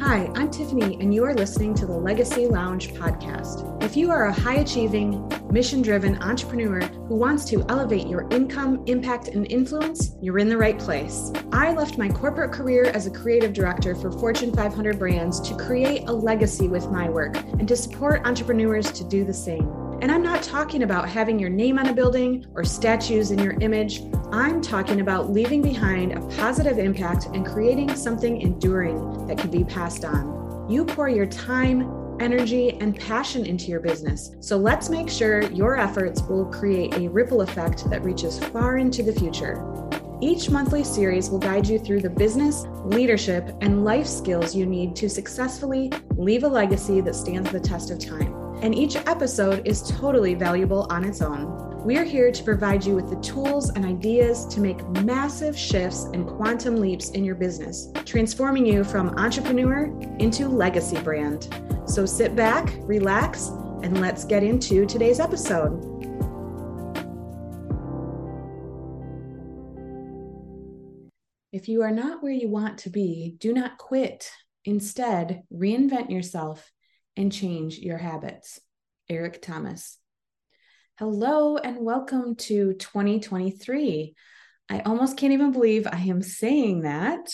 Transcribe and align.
Hi, 0.00 0.30
I'm 0.36 0.48
Tiffany, 0.48 0.96
and 1.00 1.12
you 1.12 1.24
are 1.24 1.34
listening 1.34 1.74
to 1.74 1.84
the 1.84 1.92
Legacy 1.92 2.46
Lounge 2.46 2.94
podcast. 2.94 3.82
If 3.82 3.96
you 3.96 4.12
are 4.12 4.26
a 4.26 4.32
high 4.32 4.58
achieving, 4.58 5.28
mission 5.50 5.82
driven 5.82 6.22
entrepreneur 6.22 6.80
who 6.80 7.16
wants 7.16 7.44
to 7.46 7.64
elevate 7.68 8.06
your 8.06 8.28
income, 8.30 8.84
impact, 8.86 9.26
and 9.26 9.50
influence, 9.50 10.12
you're 10.22 10.38
in 10.38 10.48
the 10.48 10.56
right 10.56 10.78
place. 10.78 11.32
I 11.50 11.72
left 11.72 11.98
my 11.98 12.08
corporate 12.08 12.52
career 12.52 12.84
as 12.84 13.06
a 13.06 13.10
creative 13.10 13.52
director 13.52 13.96
for 13.96 14.12
Fortune 14.12 14.54
500 14.54 15.00
brands 15.00 15.40
to 15.40 15.56
create 15.56 16.08
a 16.08 16.12
legacy 16.12 16.68
with 16.68 16.88
my 16.90 17.08
work 17.08 17.36
and 17.36 17.66
to 17.66 17.76
support 17.76 18.24
entrepreneurs 18.24 18.92
to 18.92 19.04
do 19.04 19.24
the 19.24 19.34
same. 19.34 19.68
And 20.00 20.12
I'm 20.12 20.22
not 20.22 20.44
talking 20.44 20.84
about 20.84 21.08
having 21.08 21.40
your 21.40 21.50
name 21.50 21.76
on 21.76 21.88
a 21.88 21.92
building 21.92 22.46
or 22.54 22.62
statues 22.62 23.32
in 23.32 23.40
your 23.40 23.54
image. 23.60 24.00
I'm 24.32 24.60
talking 24.60 25.00
about 25.00 25.30
leaving 25.30 25.62
behind 25.62 26.12
a 26.12 26.20
positive 26.36 26.78
impact 26.78 27.26
and 27.32 27.46
creating 27.46 27.94
something 27.96 28.40
enduring 28.42 29.26
that 29.26 29.38
can 29.38 29.50
be 29.50 29.64
passed 29.64 30.04
on. 30.04 30.66
You 30.68 30.84
pour 30.84 31.08
your 31.08 31.24
time, 31.26 32.16
energy, 32.20 32.72
and 32.80 32.94
passion 32.94 33.46
into 33.46 33.70
your 33.70 33.80
business. 33.80 34.32
So 34.40 34.58
let's 34.58 34.90
make 34.90 35.08
sure 35.08 35.42
your 35.52 35.78
efforts 35.78 36.20
will 36.22 36.44
create 36.44 36.94
a 36.94 37.08
ripple 37.08 37.40
effect 37.40 37.88
that 37.88 38.04
reaches 38.04 38.38
far 38.38 38.76
into 38.76 39.02
the 39.02 39.12
future. 39.12 39.64
Each 40.20 40.50
monthly 40.50 40.84
series 40.84 41.30
will 41.30 41.38
guide 41.38 41.66
you 41.66 41.78
through 41.78 42.02
the 42.02 42.10
business, 42.10 42.66
leadership, 42.84 43.56
and 43.60 43.84
life 43.84 44.06
skills 44.06 44.54
you 44.54 44.66
need 44.66 44.94
to 44.96 45.08
successfully 45.08 45.90
leave 46.16 46.44
a 46.44 46.48
legacy 46.48 47.00
that 47.00 47.14
stands 47.14 47.50
the 47.50 47.60
test 47.60 47.90
of 47.90 47.98
time 47.98 48.48
and 48.62 48.74
each 48.74 48.96
episode 48.96 49.66
is 49.66 49.82
totally 49.82 50.34
valuable 50.34 50.86
on 50.90 51.04
its 51.04 51.22
own. 51.22 51.67
We 51.84 51.96
are 51.96 52.04
here 52.04 52.32
to 52.32 52.42
provide 52.42 52.84
you 52.84 52.96
with 52.96 53.08
the 53.08 53.20
tools 53.20 53.70
and 53.70 53.84
ideas 53.84 54.44
to 54.46 54.60
make 54.60 54.86
massive 55.04 55.56
shifts 55.56 56.04
and 56.12 56.26
quantum 56.26 56.76
leaps 56.76 57.10
in 57.10 57.24
your 57.24 57.36
business, 57.36 57.92
transforming 58.04 58.66
you 58.66 58.82
from 58.82 59.10
entrepreneur 59.10 59.84
into 60.18 60.48
legacy 60.48 61.00
brand. 61.00 61.48
So 61.86 62.04
sit 62.04 62.34
back, 62.34 62.74
relax, 62.82 63.46
and 63.82 64.00
let's 64.00 64.24
get 64.24 64.42
into 64.42 64.86
today's 64.86 65.20
episode. 65.20 65.78
If 71.52 71.68
you 71.68 71.82
are 71.82 71.92
not 71.92 72.24
where 72.24 72.32
you 72.32 72.48
want 72.48 72.78
to 72.78 72.90
be, 72.90 73.36
do 73.38 73.52
not 73.52 73.78
quit. 73.78 74.28
Instead, 74.64 75.44
reinvent 75.50 76.10
yourself 76.10 76.70
and 77.16 77.32
change 77.32 77.78
your 77.78 77.98
habits. 77.98 78.60
Eric 79.08 79.40
Thomas. 79.40 79.96
Hello 80.98 81.56
and 81.56 81.78
welcome 81.78 82.34
to 82.34 82.74
2023. 82.74 84.16
I 84.68 84.80
almost 84.80 85.16
can't 85.16 85.32
even 85.32 85.52
believe 85.52 85.86
I 85.86 85.98
am 85.98 86.22
saying 86.22 86.80
that. 86.80 87.30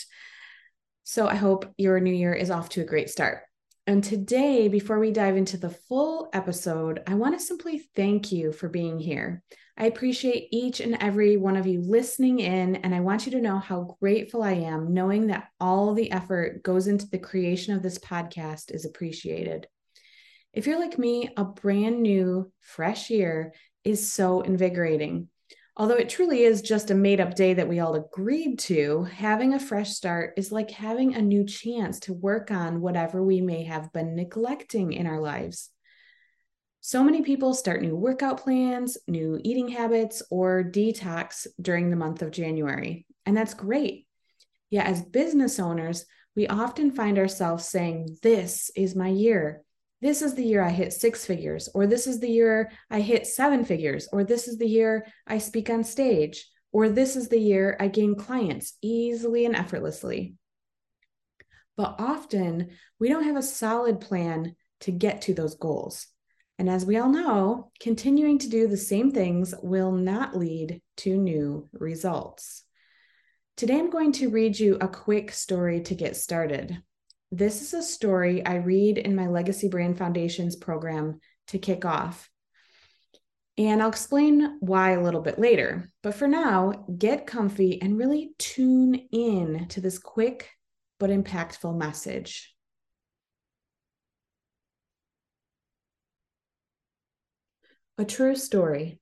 So 1.03 1.27
I 1.27 1.33
hope 1.33 1.73
your 1.75 1.99
new 1.99 2.13
year 2.13 2.31
is 2.31 2.51
off 2.51 2.69
to 2.69 2.81
a 2.81 2.85
great 2.85 3.09
start. 3.09 3.39
And 3.87 4.03
today, 4.03 4.67
before 4.67 4.99
we 4.99 5.09
dive 5.09 5.35
into 5.35 5.57
the 5.57 5.71
full 5.71 6.29
episode, 6.31 7.01
I 7.07 7.15
want 7.15 7.39
to 7.39 7.43
simply 7.43 7.79
thank 7.95 8.31
you 8.31 8.51
for 8.51 8.69
being 8.69 8.99
here. 8.99 9.41
I 9.75 9.87
appreciate 9.87 10.49
each 10.51 10.79
and 10.79 10.95
every 11.01 11.35
one 11.35 11.57
of 11.57 11.65
you 11.65 11.81
listening 11.81 12.41
in, 12.41 12.75
and 12.75 12.93
I 12.93 12.99
want 12.99 13.25
you 13.25 13.31
to 13.31 13.41
know 13.41 13.57
how 13.57 13.97
grateful 13.99 14.43
I 14.43 14.53
am 14.53 14.93
knowing 14.93 15.25
that 15.27 15.47
all 15.59 15.95
the 15.95 16.11
effort 16.11 16.61
goes 16.61 16.85
into 16.85 17.07
the 17.09 17.17
creation 17.17 17.73
of 17.73 17.81
this 17.81 17.97
podcast 17.97 18.69
is 18.69 18.85
appreciated. 18.85 19.65
If 20.55 20.67
you're 20.67 20.79
like 20.79 20.97
me, 20.97 21.29
a 21.35 21.43
brand 21.43 22.01
new, 22.01 22.49
fresh 22.61 23.09
year 23.09 23.53
is 23.83 24.09
so 24.09 24.39
invigorating. 24.39 25.27
Although 25.75 25.95
it 25.95 26.07
truly 26.07 26.43
is 26.43 26.61
just 26.61 26.91
a 26.91 26.95
made 26.95 27.19
up 27.19 27.35
day 27.35 27.55
that 27.55 27.67
we 27.67 27.81
all 27.81 27.95
agreed 27.95 28.59
to, 28.59 29.03
having 29.03 29.53
a 29.53 29.59
fresh 29.59 29.89
start 29.89 30.35
is 30.37 30.53
like 30.53 30.71
having 30.71 31.13
a 31.13 31.21
new 31.21 31.43
chance 31.43 31.99
to 32.01 32.13
work 32.13 32.51
on 32.51 32.79
whatever 32.79 33.21
we 33.21 33.41
may 33.41 33.65
have 33.65 33.91
been 33.91 34.15
neglecting 34.15 34.93
in 34.93 35.07
our 35.07 35.19
lives. 35.19 35.71
So 36.79 37.03
many 37.03 37.21
people 37.21 37.53
start 37.53 37.81
new 37.81 37.97
workout 37.97 38.39
plans, 38.39 38.97
new 39.09 39.37
eating 39.43 39.67
habits, 39.67 40.23
or 40.31 40.63
detox 40.63 41.47
during 41.61 41.89
the 41.89 41.97
month 41.97 42.21
of 42.21 42.31
January, 42.31 43.05
and 43.25 43.35
that's 43.35 43.53
great. 43.53 44.07
Yet, 44.69 44.87
as 44.87 45.03
business 45.03 45.59
owners, 45.59 46.05
we 46.33 46.47
often 46.47 46.91
find 46.91 47.17
ourselves 47.17 47.65
saying, 47.65 48.19
This 48.21 48.71
is 48.73 48.95
my 48.95 49.09
year 49.09 49.64
this 50.01 50.21
is 50.21 50.35
the 50.35 50.43
year 50.43 50.61
I 50.61 50.69
hit 50.69 50.93
six 50.93 51.25
figures, 51.25 51.69
or 51.73 51.87
this 51.87 52.07
is 52.07 52.19
the 52.19 52.29
year 52.29 52.71
I 52.89 53.01
hit 53.01 53.27
seven 53.27 53.63
figures, 53.65 54.07
or 54.11 54.23
this 54.23 54.47
is 54.47 54.57
the 54.57 54.67
year 54.67 55.05
I 55.25 55.37
speak 55.37 55.69
on 55.69 55.83
stage, 55.83 56.47
or 56.71 56.89
this 56.89 57.15
is 57.15 57.29
the 57.29 57.39
year 57.39 57.77
I 57.79 57.87
gain 57.87 58.15
clients 58.15 58.73
easily 58.81 59.45
and 59.45 59.55
effortlessly. 59.55 60.35
But 61.77 61.95
often 61.99 62.71
we 62.99 63.09
don't 63.09 63.23
have 63.23 63.37
a 63.37 63.41
solid 63.41 64.01
plan 64.01 64.55
to 64.81 64.91
get 64.91 65.21
to 65.23 65.33
those 65.33 65.55
goals. 65.55 66.07
And 66.57 66.69
as 66.69 66.85
we 66.85 66.97
all 66.97 67.09
know, 67.09 67.71
continuing 67.79 68.39
to 68.39 68.49
do 68.49 68.67
the 68.67 68.77
same 68.77 69.11
things 69.11 69.53
will 69.61 69.91
not 69.91 70.37
lead 70.37 70.81
to 70.97 71.17
new 71.17 71.67
results. 71.73 72.63
Today, 73.57 73.79
I'm 73.79 73.89
going 73.89 74.11
to 74.13 74.29
read 74.29 74.59
you 74.59 74.77
a 74.79 74.87
quick 74.87 75.31
story 75.31 75.81
to 75.81 75.95
get 75.95 76.15
started. 76.17 76.81
This 77.31 77.61
is 77.61 77.73
a 77.73 77.81
story 77.81 78.45
I 78.45 78.55
read 78.55 78.97
in 78.97 79.15
my 79.15 79.27
Legacy 79.27 79.67
Brand 79.67 79.97
Foundations 79.97 80.55
program 80.55 81.19
to 81.47 81.57
kick 81.57 81.83
off. 81.83 82.29
And 83.57 83.81
I'll 83.81 83.89
explain 83.89 84.57
why 84.59 84.91
a 84.91 85.01
little 85.01 85.21
bit 85.21 85.39
later. 85.39 85.89
But 86.03 86.15
for 86.15 86.27
now, 86.27 86.85
get 86.97 87.25
comfy 87.25 87.81
and 87.81 87.97
really 87.97 88.31
tune 88.37 88.95
in 89.11 89.67
to 89.69 89.81
this 89.81 89.97
quick 89.97 90.49
but 90.99 91.09
impactful 91.09 91.77
message. 91.77 92.53
A 97.97 98.03
true 98.03 98.35
story. 98.35 98.99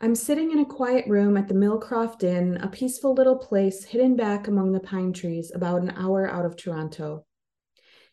I'm 0.00 0.16
sitting 0.16 0.50
in 0.50 0.58
a 0.58 0.64
quiet 0.64 1.06
room 1.06 1.36
at 1.36 1.48
the 1.48 1.54
Millcroft 1.54 2.24
Inn, 2.24 2.56
a 2.56 2.68
peaceful 2.68 3.14
little 3.14 3.36
place 3.36 3.84
hidden 3.84 4.16
back 4.16 4.48
among 4.48 4.72
the 4.72 4.80
pine 4.80 5.12
trees 5.12 5.52
about 5.54 5.82
an 5.82 5.92
hour 5.96 6.28
out 6.28 6.44
of 6.44 6.56
Toronto. 6.56 7.24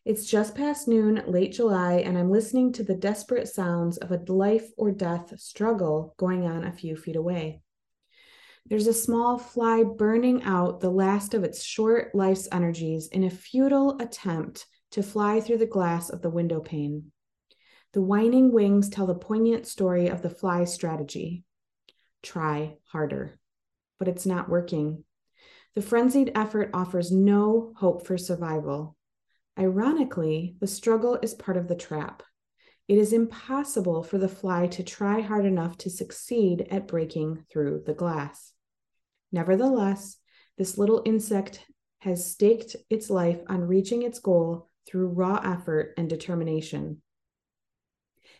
It's 0.05 0.27
just 0.27 0.53
past 0.53 0.87
noon, 0.87 1.23
late 1.25 1.51
July, 1.51 1.93
and 1.95 2.15
I'm 2.15 2.29
listening 2.29 2.71
to 2.73 2.83
the 2.83 2.93
desperate 2.93 3.47
sounds 3.47 3.97
of 3.97 4.11
a 4.11 4.21
life 4.31 4.69
or 4.77 4.91
death 4.91 5.33
struggle 5.39 6.13
going 6.17 6.45
on 6.45 6.63
a 6.63 6.71
few 6.71 6.95
feet 6.95 7.15
away. 7.15 7.61
There's 8.67 8.85
a 8.85 8.93
small 8.93 9.39
fly 9.39 9.83
burning 9.83 10.43
out 10.43 10.79
the 10.79 10.91
last 10.91 11.33
of 11.33 11.43
its 11.43 11.63
short 11.63 12.13
life's 12.13 12.47
energies 12.51 13.07
in 13.07 13.23
a 13.23 13.31
futile 13.31 13.97
attempt 13.99 14.67
to 14.91 15.01
fly 15.01 15.41
through 15.41 15.57
the 15.57 15.65
glass 15.65 16.11
of 16.11 16.21
the 16.21 16.29
window 16.29 16.59
pane. 16.59 17.11
The 17.93 18.03
whining 18.03 18.51
wings 18.51 18.89
tell 18.89 19.07
the 19.07 19.15
poignant 19.15 19.65
story 19.65 20.07
of 20.07 20.21
the 20.21 20.29
fly's 20.29 20.71
strategy 20.71 21.43
try 22.21 22.77
harder. 22.91 23.39
But 23.97 24.07
it's 24.07 24.27
not 24.27 24.49
working. 24.49 25.03
The 25.73 25.81
frenzied 25.81 26.31
effort 26.35 26.69
offers 26.75 27.11
no 27.11 27.73
hope 27.77 28.05
for 28.05 28.19
survival. 28.19 28.95
Ironically, 29.57 30.55
the 30.59 30.67
struggle 30.67 31.17
is 31.21 31.33
part 31.33 31.55
of 31.57 31.67
the 31.67 31.75
trap. 31.75 32.23
It 32.87 32.97
is 32.97 33.13
impossible 33.13 34.03
for 34.03 34.17
the 34.17 34.27
fly 34.27 34.67
to 34.67 34.83
try 34.83 35.21
hard 35.21 35.45
enough 35.45 35.77
to 35.79 35.89
succeed 35.89 36.67
at 36.69 36.87
breaking 36.87 37.45
through 37.51 37.83
the 37.85 37.93
glass. 37.93 38.51
Nevertheless, 39.31 40.17
this 40.57 40.77
little 40.77 41.01
insect 41.05 41.65
has 41.99 42.29
staked 42.31 42.75
its 42.89 43.09
life 43.09 43.39
on 43.47 43.61
reaching 43.61 44.03
its 44.03 44.19
goal 44.19 44.69
through 44.87 45.07
raw 45.07 45.41
effort 45.43 45.93
and 45.97 46.09
determination. 46.09 47.01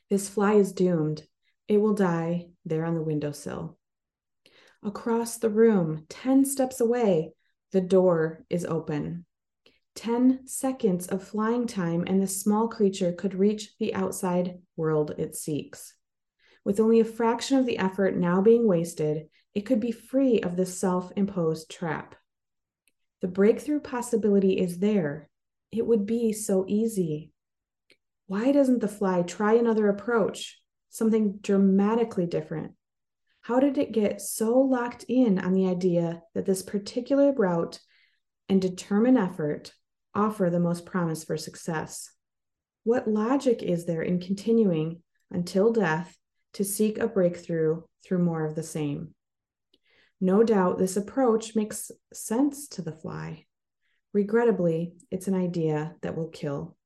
This 0.09 0.29
fly 0.29 0.53
is 0.53 0.73
doomed. 0.73 1.23
It 1.67 1.77
will 1.77 1.95
die 1.95 2.49
there 2.65 2.85
on 2.85 2.93
the 2.93 3.01
windowsill. 3.01 3.77
Across 4.83 5.39
the 5.39 5.49
room, 5.49 6.05
10 6.09 6.45
steps 6.45 6.79
away, 6.79 7.33
the 7.71 7.81
door 7.81 8.45
is 8.49 8.65
open. 8.65 9.25
10 9.95 10.45
seconds 10.45 11.07
of 11.07 11.23
flying 11.23 11.65
time, 11.65 12.03
and 12.05 12.21
the 12.21 12.27
small 12.27 12.67
creature 12.67 13.11
could 13.11 13.33
reach 13.33 13.75
the 13.79 13.93
outside 13.95 14.59
world 14.75 15.15
it 15.17 15.35
seeks. 15.35 15.95
With 16.63 16.79
only 16.79 16.99
a 16.99 17.05
fraction 17.05 17.57
of 17.57 17.65
the 17.65 17.77
effort 17.77 18.17
now 18.17 18.41
being 18.41 18.67
wasted, 18.67 19.29
it 19.53 19.61
could 19.61 19.79
be 19.79 19.91
free 19.91 20.41
of 20.41 20.57
this 20.57 20.77
self 20.77 21.11
imposed 21.15 21.71
trap. 21.71 22.15
The 23.21 23.27
breakthrough 23.27 23.79
possibility 23.79 24.59
is 24.59 24.79
there. 24.79 25.29
It 25.71 25.85
would 25.85 26.05
be 26.05 26.33
so 26.33 26.65
easy. 26.67 27.31
Why 28.27 28.51
doesn't 28.51 28.81
the 28.81 28.87
fly 28.87 29.21
try 29.21 29.53
another 29.53 29.87
approach, 29.87 30.59
something 30.89 31.39
dramatically 31.41 32.25
different? 32.25 32.73
How 33.41 33.59
did 33.59 33.77
it 33.77 33.91
get 33.91 34.21
so 34.21 34.59
locked 34.59 35.05
in 35.07 35.39
on 35.39 35.53
the 35.53 35.67
idea 35.67 36.23
that 36.33 36.45
this 36.45 36.63
particular 36.63 37.31
route 37.31 37.79
and 38.49 38.61
determined 38.61 39.17
effort 39.17 39.71
offer 40.15 40.49
the 40.49 40.59
most 40.59 40.85
promise 40.85 41.23
for 41.23 41.37
success? 41.37 42.11
What 42.83 43.07
logic 43.07 43.61
is 43.61 43.85
there 43.85 44.01
in 44.01 44.19
continuing 44.19 45.01
until 45.31 45.71
death 45.71 46.17
to 46.53 46.63
seek 46.63 46.97
a 46.97 47.07
breakthrough 47.07 47.81
through 48.03 48.19
more 48.19 48.45
of 48.45 48.55
the 48.55 48.63
same? 48.63 49.13
No 50.21 50.43
doubt 50.43 50.77
this 50.77 50.95
approach 50.95 51.55
makes 51.55 51.91
sense 52.13 52.67
to 52.69 52.81
the 52.81 52.91
fly. 52.91 53.45
Regrettably, 54.13 54.93
it's 55.11 55.27
an 55.27 55.35
idea 55.35 55.95
that 56.01 56.15
will 56.15 56.29
kill. 56.29 56.77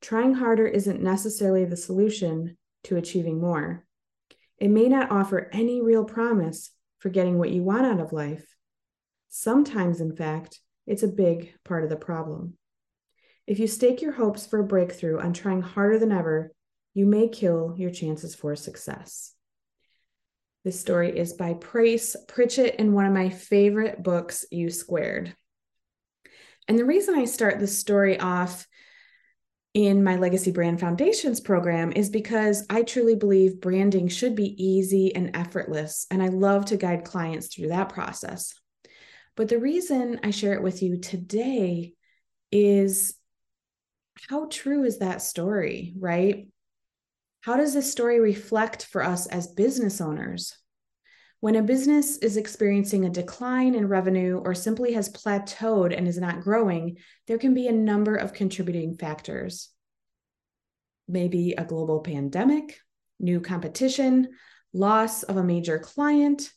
Trying 0.00 0.34
harder 0.34 0.66
isn't 0.66 1.02
necessarily 1.02 1.64
the 1.64 1.76
solution 1.76 2.56
to 2.84 2.96
achieving 2.96 3.40
more. 3.40 3.84
It 4.58 4.68
may 4.68 4.88
not 4.88 5.10
offer 5.10 5.50
any 5.52 5.82
real 5.82 6.04
promise 6.04 6.70
for 6.98 7.08
getting 7.08 7.38
what 7.38 7.50
you 7.50 7.62
want 7.62 7.86
out 7.86 8.00
of 8.00 8.12
life. 8.12 8.54
Sometimes, 9.28 10.00
in 10.00 10.14
fact, 10.14 10.60
it's 10.90 11.04
a 11.04 11.08
big 11.08 11.54
part 11.64 11.84
of 11.84 11.88
the 11.88 11.94
problem. 11.94 12.54
If 13.46 13.60
you 13.60 13.68
stake 13.68 14.02
your 14.02 14.10
hopes 14.10 14.44
for 14.44 14.58
a 14.58 14.64
breakthrough 14.64 15.20
on 15.20 15.32
trying 15.32 15.62
harder 15.62 16.00
than 16.00 16.10
ever, 16.10 16.52
you 16.94 17.06
may 17.06 17.28
kill 17.28 17.76
your 17.78 17.90
chances 17.90 18.34
for 18.34 18.56
success. 18.56 19.32
This 20.64 20.80
story 20.80 21.16
is 21.16 21.34
by 21.34 21.54
Price 21.54 22.16
Pritchett 22.26 22.74
in 22.74 22.92
one 22.92 23.06
of 23.06 23.12
my 23.12 23.30
favorite 23.30 24.02
books, 24.02 24.44
U 24.50 24.68
Squared. 24.68 25.32
And 26.66 26.76
the 26.76 26.84
reason 26.84 27.14
I 27.14 27.24
start 27.26 27.60
this 27.60 27.78
story 27.78 28.18
off 28.18 28.66
in 29.72 30.02
my 30.02 30.16
Legacy 30.16 30.50
Brand 30.50 30.80
Foundations 30.80 31.38
program 31.38 31.92
is 31.94 32.10
because 32.10 32.66
I 32.68 32.82
truly 32.82 33.14
believe 33.14 33.60
branding 33.60 34.08
should 34.08 34.34
be 34.34 34.60
easy 34.60 35.14
and 35.14 35.36
effortless. 35.36 36.08
And 36.10 36.20
I 36.20 36.26
love 36.26 36.64
to 36.66 36.76
guide 36.76 37.04
clients 37.04 37.46
through 37.46 37.68
that 37.68 37.90
process. 37.90 38.54
But 39.36 39.48
the 39.48 39.58
reason 39.58 40.20
I 40.22 40.30
share 40.30 40.54
it 40.54 40.62
with 40.62 40.82
you 40.82 40.98
today 40.98 41.94
is 42.52 43.14
how 44.28 44.46
true 44.50 44.84
is 44.84 44.98
that 44.98 45.22
story, 45.22 45.94
right? 45.98 46.48
How 47.42 47.56
does 47.56 47.72
this 47.72 47.90
story 47.90 48.20
reflect 48.20 48.84
for 48.86 49.02
us 49.02 49.26
as 49.26 49.46
business 49.46 50.00
owners? 50.00 50.56
When 51.40 51.56
a 51.56 51.62
business 51.62 52.18
is 52.18 52.36
experiencing 52.36 53.06
a 53.06 53.10
decline 53.10 53.74
in 53.74 53.88
revenue 53.88 54.42
or 54.44 54.54
simply 54.54 54.92
has 54.92 55.08
plateaued 55.08 55.96
and 55.96 56.06
is 56.06 56.18
not 56.18 56.42
growing, 56.42 56.98
there 57.26 57.38
can 57.38 57.54
be 57.54 57.66
a 57.66 57.72
number 57.72 58.14
of 58.14 58.34
contributing 58.34 58.94
factors. 58.94 59.70
Maybe 61.08 61.54
a 61.56 61.64
global 61.64 62.00
pandemic, 62.00 62.78
new 63.18 63.40
competition, 63.40 64.28
loss 64.74 65.22
of 65.22 65.38
a 65.38 65.42
major 65.42 65.78
client, 65.78 66.50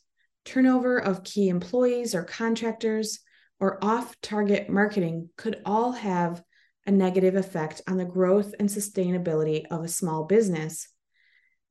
turnover 0.44 0.98
of 0.98 1.24
key 1.24 1.48
employees 1.48 2.14
or 2.14 2.22
contractors, 2.22 3.20
or 3.60 3.82
off 3.82 4.14
target 4.20 4.68
marketing 4.68 5.30
could 5.36 5.60
all 5.64 5.92
have 5.92 6.42
a 6.86 6.90
negative 6.90 7.34
effect 7.34 7.80
on 7.88 7.96
the 7.96 8.04
growth 8.04 8.54
and 8.58 8.68
sustainability 8.68 9.64
of 9.70 9.82
a 9.82 9.88
small 9.88 10.24
business 10.24 10.88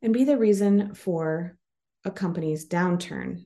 and 0.01 0.13
be 0.13 0.23
the 0.23 0.37
reason 0.37 0.95
for 0.95 1.57
a 2.03 2.11
company's 2.11 2.67
downturn. 2.67 3.45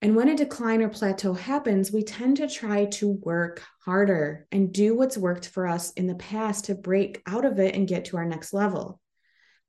And 0.00 0.16
when 0.16 0.28
a 0.28 0.36
decline 0.36 0.82
or 0.82 0.88
plateau 0.88 1.32
happens, 1.32 1.92
we 1.92 2.02
tend 2.02 2.38
to 2.38 2.48
try 2.48 2.86
to 2.86 3.12
work 3.22 3.62
harder 3.84 4.48
and 4.50 4.72
do 4.72 4.96
what's 4.96 5.16
worked 5.16 5.48
for 5.48 5.68
us 5.68 5.92
in 5.92 6.08
the 6.08 6.16
past 6.16 6.64
to 6.64 6.74
break 6.74 7.22
out 7.24 7.44
of 7.44 7.60
it 7.60 7.76
and 7.76 7.86
get 7.86 8.06
to 8.06 8.16
our 8.16 8.24
next 8.24 8.52
level. 8.52 9.00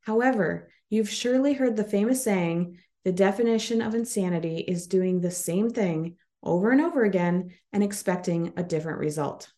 However, 0.01 0.71
you've 0.89 1.09
surely 1.09 1.53
heard 1.53 1.75
the 1.75 1.83
famous 1.83 2.23
saying 2.23 2.79
the 3.03 3.11
definition 3.11 3.81
of 3.81 3.95
insanity 3.95 4.59
is 4.59 4.88
doing 4.88 5.19
the 5.19 5.31
same 5.31 5.69
thing 5.69 6.15
over 6.41 6.71
and 6.71 6.81
over 6.81 7.03
again 7.03 7.51
and 7.71 7.83
expecting 7.83 8.53
a 8.57 8.63
different 8.63 9.00
result. 9.00 9.50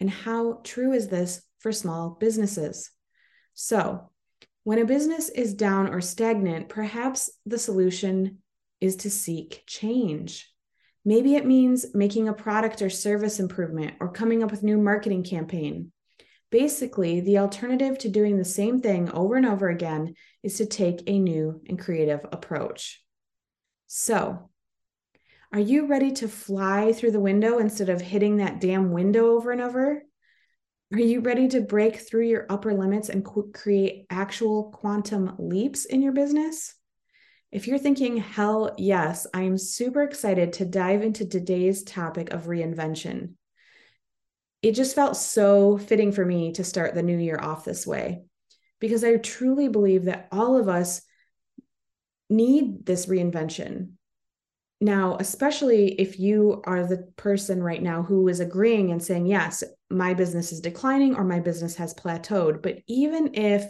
And 0.00 0.10
how 0.10 0.60
true 0.64 0.92
is 0.92 1.08
this 1.08 1.42
for 1.58 1.72
small 1.72 2.16
businesses? 2.18 2.90
So, 3.54 4.10
when 4.64 4.78
a 4.78 4.86
business 4.86 5.28
is 5.28 5.54
down 5.54 5.88
or 5.88 6.00
stagnant, 6.00 6.68
perhaps 6.68 7.30
the 7.44 7.58
solution 7.58 8.38
is 8.80 8.96
to 8.96 9.10
seek 9.10 9.62
change. 9.66 10.50
Maybe 11.04 11.36
it 11.36 11.46
means 11.46 11.94
making 11.94 12.28
a 12.28 12.32
product 12.32 12.80
or 12.80 12.88
service 12.88 13.38
improvement 13.38 13.94
or 14.00 14.10
coming 14.10 14.42
up 14.42 14.50
with 14.50 14.62
new 14.62 14.78
marketing 14.78 15.22
campaign. 15.22 15.92
Basically, 16.54 17.18
the 17.18 17.38
alternative 17.38 17.98
to 17.98 18.08
doing 18.08 18.36
the 18.36 18.44
same 18.44 18.80
thing 18.80 19.10
over 19.10 19.34
and 19.34 19.44
over 19.44 19.68
again 19.68 20.14
is 20.44 20.56
to 20.58 20.66
take 20.66 21.02
a 21.08 21.18
new 21.18 21.60
and 21.68 21.76
creative 21.76 22.24
approach. 22.30 23.02
So, 23.88 24.50
are 25.52 25.58
you 25.58 25.88
ready 25.88 26.12
to 26.12 26.28
fly 26.28 26.92
through 26.92 27.10
the 27.10 27.18
window 27.18 27.58
instead 27.58 27.88
of 27.88 28.00
hitting 28.00 28.36
that 28.36 28.60
damn 28.60 28.92
window 28.92 29.34
over 29.34 29.50
and 29.50 29.60
over? 29.60 30.04
Are 30.92 31.00
you 31.00 31.22
ready 31.22 31.48
to 31.48 31.60
break 31.60 31.96
through 31.96 32.28
your 32.28 32.46
upper 32.48 32.72
limits 32.72 33.08
and 33.08 33.24
create 33.52 34.06
actual 34.08 34.70
quantum 34.70 35.34
leaps 35.40 35.86
in 35.86 36.02
your 36.02 36.12
business? 36.12 36.76
If 37.50 37.66
you're 37.66 37.78
thinking, 37.78 38.18
hell 38.18 38.76
yes, 38.78 39.26
I 39.34 39.42
am 39.42 39.58
super 39.58 40.04
excited 40.04 40.52
to 40.52 40.66
dive 40.66 41.02
into 41.02 41.26
today's 41.26 41.82
topic 41.82 42.32
of 42.32 42.44
reinvention. 42.44 43.30
It 44.64 44.74
just 44.74 44.94
felt 44.94 45.18
so 45.18 45.76
fitting 45.76 46.10
for 46.10 46.24
me 46.24 46.52
to 46.52 46.64
start 46.64 46.94
the 46.94 47.02
new 47.02 47.18
year 47.18 47.38
off 47.38 47.66
this 47.66 47.86
way 47.86 48.22
because 48.80 49.04
I 49.04 49.16
truly 49.16 49.68
believe 49.68 50.06
that 50.06 50.26
all 50.32 50.56
of 50.56 50.70
us 50.70 51.02
need 52.30 52.86
this 52.86 53.04
reinvention. 53.04 53.90
Now, 54.80 55.18
especially 55.20 56.00
if 56.00 56.18
you 56.18 56.62
are 56.64 56.86
the 56.86 57.12
person 57.16 57.62
right 57.62 57.82
now 57.82 58.04
who 58.04 58.26
is 58.28 58.40
agreeing 58.40 58.90
and 58.90 59.02
saying, 59.02 59.26
yes, 59.26 59.62
my 59.90 60.14
business 60.14 60.50
is 60.50 60.62
declining 60.62 61.14
or 61.14 61.24
my 61.24 61.40
business 61.40 61.76
has 61.76 61.92
plateaued. 61.92 62.62
But 62.62 62.78
even 62.88 63.34
if 63.34 63.66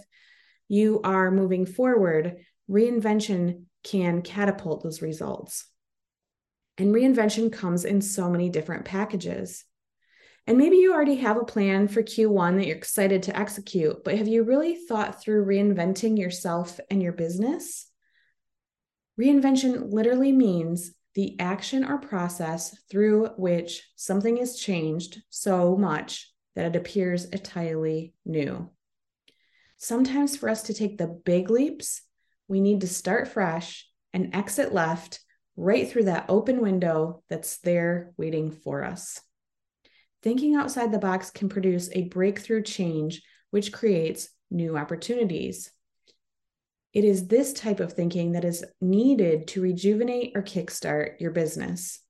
you 0.69 1.00
are 1.02 1.32
moving 1.32 1.67
forward, 1.67 2.37
reinvention 2.70 3.64
can 3.82 4.23
catapult 4.23 4.85
those 4.85 5.02
results. 5.02 5.67
And 6.79 6.94
reinvention 6.94 7.52
comes 7.52 7.85
in 7.85 8.00
so 8.00 8.31
many 8.31 8.49
different 8.49 8.85
packages. 8.85 9.64
And 10.46 10.58
maybe 10.58 10.76
you 10.76 10.93
already 10.93 11.17
have 11.17 11.38
a 11.38 11.44
plan 11.44 11.88
for 11.88 12.02
Q1 12.02 12.58
that 12.58 12.67
you're 12.67 12.76
excited 12.76 13.23
to 13.25 13.38
execute, 13.38 14.05
but 14.05 14.19
have 14.19 14.29
you 14.29 14.43
really 14.43 14.76
thought 14.76 15.23
through 15.23 15.46
reinventing 15.46 16.19
yourself 16.19 16.79
and 16.91 17.02
your 17.02 17.12
business? 17.12 17.91
Reinvention 19.19 19.91
literally 19.91 20.32
means 20.32 20.93
the 21.14 21.38
action 21.41 21.85
or 21.85 21.99
process 21.99 22.76
through 22.91 23.29
which 23.37 23.88
something 23.96 24.37
is 24.37 24.58
changed 24.58 25.23
so 25.31 25.76
much 25.76 26.31
that 26.56 26.67
it 26.67 26.76
appears 26.76 27.25
entirely 27.25 28.12
new. 28.26 28.69
Sometimes, 29.79 30.37
for 30.37 30.49
us 30.49 30.64
to 30.64 30.75
take 30.75 30.99
the 30.99 31.06
big 31.06 31.50
leaps, 31.50 32.02
we 32.49 32.61
need 32.61 32.81
to 32.82 32.88
start 32.88 33.29
fresh 33.29 33.88
and 34.12 34.35
exit 34.35 34.73
left 34.75 35.20
right 35.56 35.88
through 35.88 36.05
that 36.05 36.26
open 36.29 36.61
window 36.61 37.23
that's 37.29 37.58
there 37.58 38.12
waiting 38.17 38.50
for 38.50 38.82
us. 38.85 39.20
Thinking 40.25 40.55
outside 40.55 40.91
the 40.91 40.99
box 40.99 41.31
can 41.31 41.50
produce 41.50 41.91
a 41.93 42.08
breakthrough 42.08 42.63
change, 42.63 43.20
which 43.51 43.75
creates 43.75 44.31
new 44.51 44.75
opportunities. 44.75 45.70
It 46.94 47.05
is 47.05 47.27
this 47.27 47.53
type 47.53 47.79
of 47.79 47.93
thinking 47.93 48.32
that 48.32 48.44
is 48.46 48.65
needed 48.81 49.49
to 49.49 49.60
rejuvenate 49.60 50.32
or 50.34 50.41
kickstart 50.41 51.20
your 51.20 51.31
business. 51.31 52.01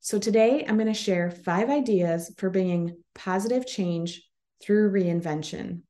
So, 0.00 0.18
today 0.18 0.64
I'm 0.66 0.76
going 0.78 0.92
to 0.92 0.94
share 0.94 1.30
five 1.30 1.70
ideas 1.70 2.34
for 2.38 2.50
bringing 2.50 2.96
positive 3.14 3.68
change 3.68 4.28
through 4.60 4.90
reinvention. 4.90 5.82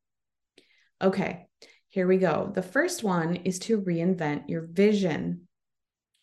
Okay, 1.00 1.46
here 1.88 2.06
we 2.06 2.18
go. 2.18 2.52
The 2.54 2.60
first 2.60 3.02
one 3.02 3.36
is 3.36 3.58
to 3.60 3.80
reinvent 3.80 4.50
your 4.50 4.66
vision. 4.66 5.48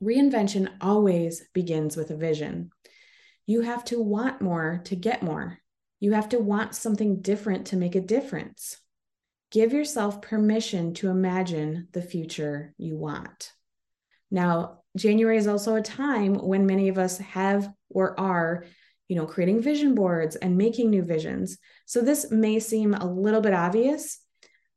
Reinvention 0.03 0.69
always 0.81 1.43
begins 1.51 1.97
with 1.97 2.11
a 2.11 2.15
vision. 2.15 2.69
You 3.51 3.59
have 3.59 3.83
to 3.85 4.01
want 4.01 4.39
more 4.39 4.79
to 4.85 4.95
get 4.95 5.21
more. 5.21 5.59
You 5.99 6.13
have 6.13 6.29
to 6.29 6.39
want 6.39 6.73
something 6.73 7.21
different 7.21 7.67
to 7.67 7.75
make 7.75 7.95
a 7.95 7.99
difference. 7.99 8.77
Give 9.51 9.73
yourself 9.73 10.21
permission 10.21 10.93
to 10.93 11.09
imagine 11.09 11.89
the 11.91 12.01
future 12.01 12.73
you 12.77 12.95
want. 12.95 13.51
Now, 14.31 14.83
January 14.95 15.35
is 15.35 15.47
also 15.47 15.75
a 15.75 15.81
time 15.81 16.35
when 16.35 16.65
many 16.65 16.87
of 16.87 16.97
us 16.97 17.17
have 17.17 17.69
or 17.89 18.17
are, 18.17 18.63
you 19.09 19.17
know, 19.17 19.25
creating 19.25 19.61
vision 19.61 19.95
boards 19.95 20.37
and 20.37 20.57
making 20.57 20.89
new 20.89 21.03
visions. 21.03 21.57
So 21.85 21.99
this 21.99 22.31
may 22.31 22.57
seem 22.61 22.93
a 22.93 23.05
little 23.05 23.41
bit 23.41 23.53
obvious, 23.53 24.17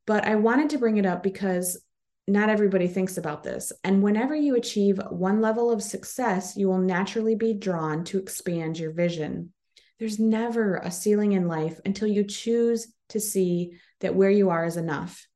but 0.05 0.25
I 0.25 0.35
wanted 0.35 0.71
to 0.71 0.79
bring 0.79 0.97
it 0.97 1.05
up 1.05 1.23
because 1.23 1.81
not 2.27 2.49
everybody 2.49 2.87
thinks 2.87 3.17
about 3.17 3.43
this. 3.43 3.71
And 3.83 4.01
whenever 4.01 4.35
you 4.35 4.55
achieve 4.55 4.99
one 5.09 5.41
level 5.41 5.71
of 5.71 5.83
success, 5.83 6.57
you 6.57 6.67
will 6.67 6.79
naturally 6.79 7.35
be 7.35 7.53
drawn 7.53 8.03
to 8.05 8.17
expand 8.17 8.79
your 8.79 8.91
vision. 8.91 9.53
There's 9.99 10.19
never 10.19 10.77
a 10.77 10.91
ceiling 10.91 11.33
in 11.33 11.47
life 11.47 11.79
until 11.85 12.07
you 12.07 12.23
choose 12.23 12.91
to 13.09 13.19
see 13.19 13.77
that 14.01 14.15
where 14.15 14.31
you 14.31 14.49
are 14.49 14.65
is 14.65 14.77
enough. 14.77 15.27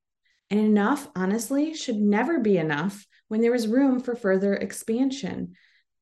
And 0.49 0.59
enough, 0.59 1.07
honestly, 1.15 1.75
should 1.75 1.97
never 1.97 2.39
be 2.39 2.57
enough 2.57 3.05
when 3.27 3.41
there 3.41 3.53
is 3.53 3.67
room 3.67 3.99
for 3.99 4.15
further 4.15 4.55
expansion 4.55 5.53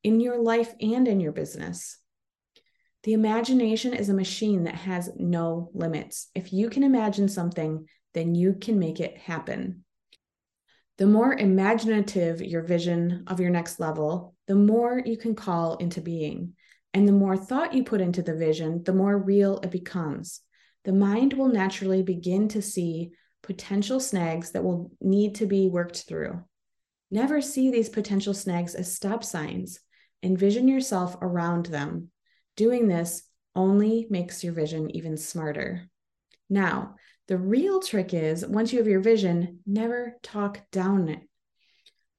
in 0.02 0.20
your 0.20 0.40
life 0.40 0.74
and 0.80 1.06
in 1.06 1.20
your 1.20 1.32
business. 1.32 1.98
The 3.04 3.12
imagination 3.12 3.92
is 3.92 4.08
a 4.08 4.14
machine 4.14 4.64
that 4.64 4.74
has 4.74 5.10
no 5.16 5.70
limits. 5.74 6.28
If 6.34 6.52
you 6.52 6.70
can 6.70 6.82
imagine 6.82 7.28
something, 7.28 7.86
then 8.14 8.34
you 8.34 8.54
can 8.54 8.78
make 8.78 9.00
it 9.00 9.18
happen. 9.18 9.84
The 10.98 11.06
more 11.06 11.32
imaginative 11.32 12.42
your 12.42 12.62
vision 12.62 13.24
of 13.28 13.38
your 13.38 13.50
next 13.50 13.78
level, 13.78 14.34
the 14.48 14.56
more 14.56 15.00
you 15.04 15.16
can 15.16 15.36
call 15.36 15.76
into 15.76 16.00
being. 16.00 16.54
And 16.92 17.06
the 17.06 17.12
more 17.12 17.36
thought 17.36 17.72
you 17.72 17.84
put 17.84 18.00
into 18.00 18.22
the 18.22 18.34
vision, 18.34 18.82
the 18.82 18.92
more 18.92 19.16
real 19.16 19.60
it 19.62 19.70
becomes. 19.70 20.40
The 20.84 20.92
mind 20.92 21.34
will 21.34 21.48
naturally 21.48 22.02
begin 22.02 22.48
to 22.48 22.62
see 22.62 23.12
potential 23.42 24.00
snags 24.00 24.50
that 24.52 24.64
will 24.64 24.90
need 25.00 25.36
to 25.36 25.46
be 25.46 25.68
worked 25.68 26.04
through. 26.08 26.42
Never 27.10 27.40
see 27.40 27.70
these 27.70 27.88
potential 27.88 28.34
snags 28.34 28.74
as 28.74 28.92
stop 28.92 29.22
signs. 29.22 29.78
Envision 30.22 30.66
yourself 30.66 31.16
around 31.22 31.66
them. 31.66 32.10
Doing 32.56 32.88
this 32.88 33.22
only 33.54 34.06
makes 34.10 34.42
your 34.42 34.52
vision 34.52 34.90
even 34.96 35.16
smarter. 35.16 35.88
Now, 36.50 36.96
the 37.28 37.38
real 37.38 37.80
trick 37.80 38.14
is 38.14 38.44
once 38.46 38.72
you 38.72 38.78
have 38.78 38.88
your 38.88 39.00
vision, 39.00 39.60
never 39.66 40.18
talk 40.22 40.62
down 40.72 41.08
it. 41.08 41.20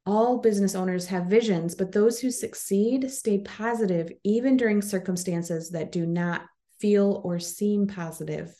All 0.06 0.38
business 0.38 0.76
owners 0.76 1.08
have 1.08 1.26
visions, 1.26 1.76
but 1.76 1.92
those 1.92 2.20
who 2.20 2.32
succeed 2.32 3.12
stay 3.12 3.40
positive 3.40 4.12
even 4.24 4.56
during 4.56 4.82
circumstances 4.82 5.72
that 5.72 5.92
do 5.92 6.06
not 6.06 6.44
feel 6.80 7.22
or 7.24 7.40
seem 7.40 7.88
positive. 7.88 8.54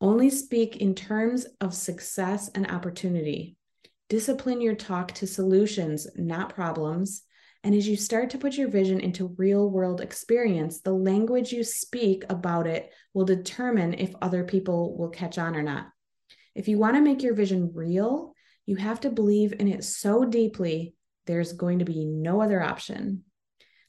Only 0.00 0.30
speak 0.30 0.76
in 0.76 0.94
terms 0.94 1.46
of 1.60 1.74
success 1.74 2.50
and 2.54 2.70
opportunity. 2.70 3.56
Discipline 4.08 4.60
your 4.60 4.74
talk 4.74 5.12
to 5.12 5.26
solutions, 5.26 6.06
not 6.16 6.54
problems. 6.54 7.22
And 7.66 7.74
as 7.74 7.88
you 7.88 7.96
start 7.96 8.30
to 8.30 8.38
put 8.38 8.56
your 8.56 8.68
vision 8.68 9.00
into 9.00 9.34
real 9.38 9.68
world 9.68 10.00
experience, 10.00 10.82
the 10.82 10.92
language 10.92 11.50
you 11.50 11.64
speak 11.64 12.22
about 12.30 12.68
it 12.68 12.92
will 13.12 13.24
determine 13.24 13.94
if 13.94 14.14
other 14.22 14.44
people 14.44 14.96
will 14.96 15.08
catch 15.08 15.36
on 15.36 15.56
or 15.56 15.64
not. 15.64 15.88
If 16.54 16.68
you 16.68 16.78
want 16.78 16.94
to 16.94 17.02
make 17.02 17.24
your 17.24 17.34
vision 17.34 17.72
real, 17.74 18.34
you 18.66 18.76
have 18.76 19.00
to 19.00 19.10
believe 19.10 19.52
in 19.58 19.66
it 19.66 19.82
so 19.82 20.24
deeply, 20.24 20.94
there's 21.26 21.54
going 21.54 21.80
to 21.80 21.84
be 21.84 22.04
no 22.04 22.40
other 22.40 22.62
option. 22.62 23.24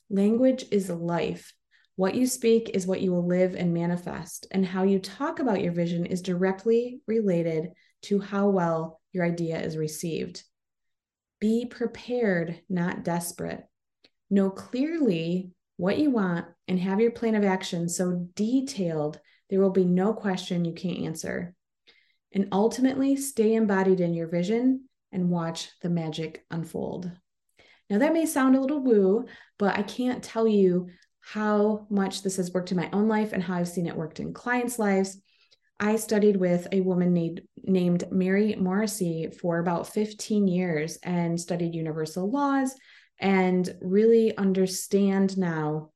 Language 0.10 0.66
is 0.72 0.90
life. 0.90 1.54
What 1.98 2.16
you 2.16 2.26
speak 2.26 2.72
is 2.74 2.88
what 2.88 3.02
you 3.02 3.12
will 3.12 3.28
live 3.28 3.54
and 3.54 3.76
manifest, 3.76 4.48
and 4.50 4.66
how 4.66 4.86
you 4.86 4.98
talk 4.98 5.38
about 5.38 5.62
your 5.62 5.72
vision 5.72 6.08
is 6.08 6.24
directly 6.24 7.02
related 7.06 7.68
to 8.06 8.22
how 8.22 8.50
well 8.50 9.02
your 9.14 9.24
idea 9.24 9.62
is 9.62 9.78
received. 9.78 10.44
Be 11.40 11.66
prepared, 11.66 12.62
not 12.70 13.04
desperate. 13.04 13.64
Know 14.30 14.50
clearly 14.50 15.52
what 15.78 15.98
you 15.98 16.10
want 16.10 16.46
and 16.68 16.80
have 16.80 17.00
your 17.00 17.12
plan 17.12 17.36
of 17.36 17.44
action 17.46 17.88
so 17.88 18.28
detailed 18.36 19.20
there 19.50 19.62
will 19.62 19.70
be 19.70 19.86
no 19.86 20.14
question 20.14 20.66
you 20.66 20.74
can't 20.74 21.00
answer. 21.00 21.54
And 22.34 22.50
ultimately, 22.52 23.16
stay 23.16 23.54
embodied 23.54 24.02
in 24.02 24.14
your 24.14 24.28
vision 24.28 24.90
and 25.12 25.30
watch 25.30 25.70
the 25.82 25.90
magic 25.90 26.46
unfold. 26.52 27.10
Now, 27.90 28.00
that 28.00 28.14
may 28.14 28.26
sound 28.26 28.56
a 28.56 28.60
little 28.60 28.82
woo, 28.82 29.26
but 29.58 29.78
I 29.78 29.84
can't 29.84 30.22
tell 30.22 30.48
you 30.48 30.90
how 31.22 31.88
much 31.90 32.22
this 32.22 32.38
has 32.38 32.54
worked 32.54 32.72
in 32.72 32.78
my 32.78 32.90
own 32.92 33.08
life 33.08 33.32
and 33.32 33.42
how 33.42 33.56
I've 33.56 33.68
seen 33.68 33.88
it 33.88 33.96
worked 33.96 34.20
in 34.20 34.34
clients' 34.34 34.80
lives. 34.80 35.18
I 35.80 35.96
studied 35.98 36.38
with 36.38 36.68
a 36.72 36.82
woman 36.82 37.14
named, 37.14 37.42
named 37.64 38.06
Mary 38.12 38.56
Morrissey 38.56 39.30
for 39.40 39.60
about 39.60 39.88
15 39.88 40.48
years 40.48 40.98
and 41.04 41.40
studied 41.40 41.76
universal 41.76 42.30
laws 42.30 42.74
and 43.20 43.70
really 43.82 44.36
understand 44.38 45.38
now 45.38 45.92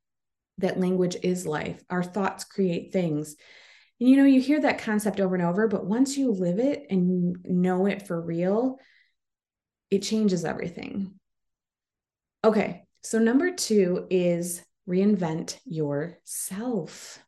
that 0.59 0.79
language 0.79 1.17
is 1.23 1.47
life. 1.47 1.81
Our 1.89 2.03
thoughts 2.03 2.43
create 2.43 2.93
things. 2.93 3.35
And 3.99 4.09
you 4.09 4.17
know, 4.17 4.25
you 4.25 4.39
hear 4.39 4.61
that 4.61 4.79
concept 4.79 5.19
over 5.19 5.35
and 5.35 5.43
over, 5.43 5.67
but 5.67 5.85
once 5.85 6.17
you 6.17 6.31
live 6.31 6.59
it 6.59 6.85
and 6.89 7.37
know 7.43 7.87
it 7.87 8.07
for 8.07 8.19
real, 8.21 8.77
it 9.89 10.03
changes 10.03 10.45
everything. 10.45 11.13
Okay, 12.43 12.83
so 13.03 13.19
number 13.19 13.51
two 13.51 14.07
is 14.09 14.63
reinvent 14.87 15.57
yourself. 15.65 17.19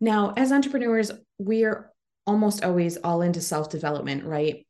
Now, 0.00 0.34
as 0.36 0.52
entrepreneurs, 0.52 1.10
we 1.38 1.64
are 1.64 1.90
almost 2.26 2.64
always 2.64 2.96
all 2.96 3.22
into 3.22 3.40
self 3.40 3.70
development, 3.70 4.24
right? 4.24 4.66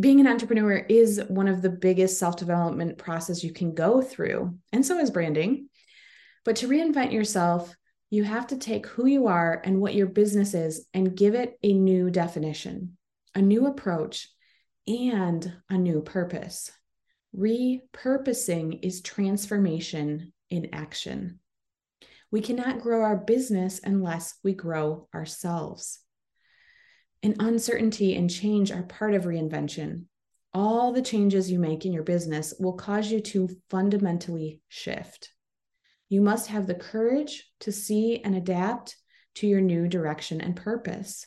Being 0.00 0.20
an 0.20 0.26
entrepreneur 0.26 0.76
is 0.76 1.20
one 1.28 1.48
of 1.48 1.60
the 1.60 1.70
biggest 1.70 2.18
self 2.18 2.36
development 2.36 2.98
process 2.98 3.44
you 3.44 3.52
can 3.52 3.74
go 3.74 4.00
through, 4.00 4.56
and 4.72 4.84
so 4.84 4.98
is 4.98 5.10
branding. 5.10 5.68
But 6.44 6.56
to 6.56 6.68
reinvent 6.68 7.12
yourself, 7.12 7.74
you 8.10 8.24
have 8.24 8.48
to 8.48 8.58
take 8.58 8.86
who 8.86 9.06
you 9.06 9.28
are 9.28 9.60
and 9.64 9.80
what 9.80 9.94
your 9.94 10.06
business 10.06 10.54
is 10.54 10.86
and 10.92 11.16
give 11.16 11.34
it 11.34 11.58
a 11.62 11.72
new 11.72 12.10
definition, 12.10 12.96
a 13.34 13.40
new 13.40 13.66
approach, 13.66 14.28
and 14.86 15.52
a 15.70 15.78
new 15.78 16.02
purpose. 16.02 16.70
Repurposing 17.36 18.80
is 18.82 19.00
transformation 19.00 20.32
in 20.50 20.68
action. 20.74 21.40
We 22.32 22.40
cannot 22.40 22.80
grow 22.80 23.02
our 23.02 23.16
business 23.16 23.78
unless 23.84 24.34
we 24.42 24.54
grow 24.54 25.06
ourselves. 25.14 26.00
And 27.22 27.36
uncertainty 27.38 28.16
and 28.16 28.28
change 28.28 28.72
are 28.72 28.82
part 28.82 29.14
of 29.14 29.24
reinvention. 29.24 30.06
All 30.54 30.92
the 30.92 31.02
changes 31.02 31.50
you 31.50 31.58
make 31.58 31.84
in 31.84 31.92
your 31.92 32.02
business 32.02 32.54
will 32.58 32.72
cause 32.72 33.12
you 33.12 33.20
to 33.20 33.50
fundamentally 33.68 34.62
shift. 34.68 35.30
You 36.08 36.22
must 36.22 36.48
have 36.48 36.66
the 36.66 36.74
courage 36.74 37.48
to 37.60 37.70
see 37.70 38.22
and 38.24 38.34
adapt 38.34 38.96
to 39.36 39.46
your 39.46 39.60
new 39.60 39.86
direction 39.86 40.40
and 40.40 40.56
purpose. 40.56 41.26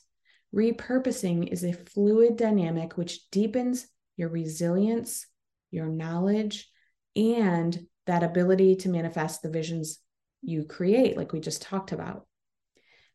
Repurposing 0.54 1.52
is 1.52 1.64
a 1.64 1.74
fluid 1.74 2.36
dynamic 2.36 2.98
which 2.98 3.30
deepens 3.30 3.88
your 4.18 4.30
resilience, 4.30 5.28
your 5.70 5.88
knowledge, 5.88 6.68
and 7.16 7.86
that 8.08 8.24
ability 8.24 8.78
to 8.78 8.90
manifest 8.90 9.44
the 9.44 9.50
visions 9.50 10.00
you 10.46 10.64
create, 10.64 11.18
like 11.18 11.34
we 11.34 11.40
just 11.40 11.62
talked 11.62 11.92
about. 11.92 12.26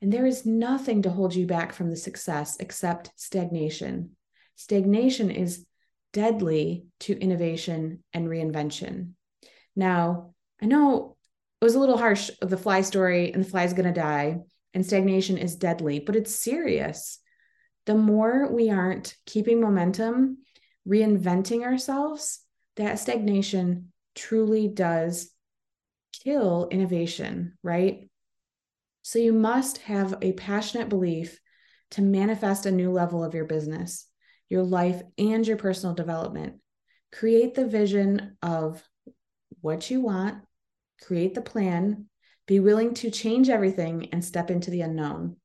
And 0.02 0.12
there 0.12 0.26
is 0.26 0.46
nothing 0.46 1.02
to 1.02 1.10
hold 1.10 1.34
you 1.34 1.46
back 1.46 1.72
from 1.72 1.90
the 1.90 1.96
success 1.96 2.56
except 2.58 3.10
stagnation. 3.16 4.16
Stagnation 4.56 5.30
is 5.30 5.66
deadly 6.12 6.87
to 7.00 7.18
innovation 7.18 8.02
and 8.12 8.26
reinvention. 8.26 9.12
Now, 9.76 10.34
I 10.60 10.66
know 10.66 11.16
it 11.60 11.64
was 11.64 11.75
a 11.75 11.78
little 11.78 11.99
harsh 11.99 12.30
of 12.40 12.50
the 12.50 12.56
fly 12.56 12.80
story 12.80 13.32
and 13.32 13.44
the 13.44 13.49
fly 13.49 13.64
is 13.64 13.75
going 13.75 13.92
to 13.92 14.00
die 14.00 14.40
and 14.72 14.84
stagnation 14.84 15.37
is 15.37 15.56
deadly, 15.56 16.00
but 16.00 16.16
it's 16.16 16.34
serious. 16.34 17.18
The 17.87 17.94
more 17.94 18.50
we 18.52 18.70
aren't 18.70 19.16
keeping 19.26 19.60
momentum, 19.60 20.38
reinventing 20.88 21.62
ourselves, 21.62 22.40
that 22.76 22.99
stagnation 22.99 23.92
truly 24.14 24.68
does 24.68 25.30
kill 26.12 26.68
innovation, 26.70 27.56
right? 27.62 28.08
So 29.02 29.18
you 29.18 29.32
must 29.32 29.78
have 29.78 30.16
a 30.22 30.32
passionate 30.32 30.88
belief 30.88 31.40
to 31.92 32.02
manifest 32.02 32.66
a 32.66 32.70
new 32.70 32.92
level 32.92 33.24
of 33.24 33.34
your 33.34 33.44
business, 33.44 34.06
your 34.48 34.62
life, 34.62 35.02
and 35.18 35.46
your 35.46 35.56
personal 35.56 35.94
development. 35.94 36.56
Create 37.12 37.54
the 37.54 37.66
vision 37.66 38.36
of 38.42 38.82
what 39.60 39.90
you 39.90 40.00
want, 40.00 40.44
create 41.02 41.34
the 41.34 41.40
plan, 41.40 42.06
be 42.46 42.60
willing 42.60 42.94
to 42.94 43.10
change 43.10 43.48
everything 43.48 44.08
and 44.12 44.24
step 44.24 44.50
into 44.50 44.70
the 44.70 44.82
unknown. 44.82 45.36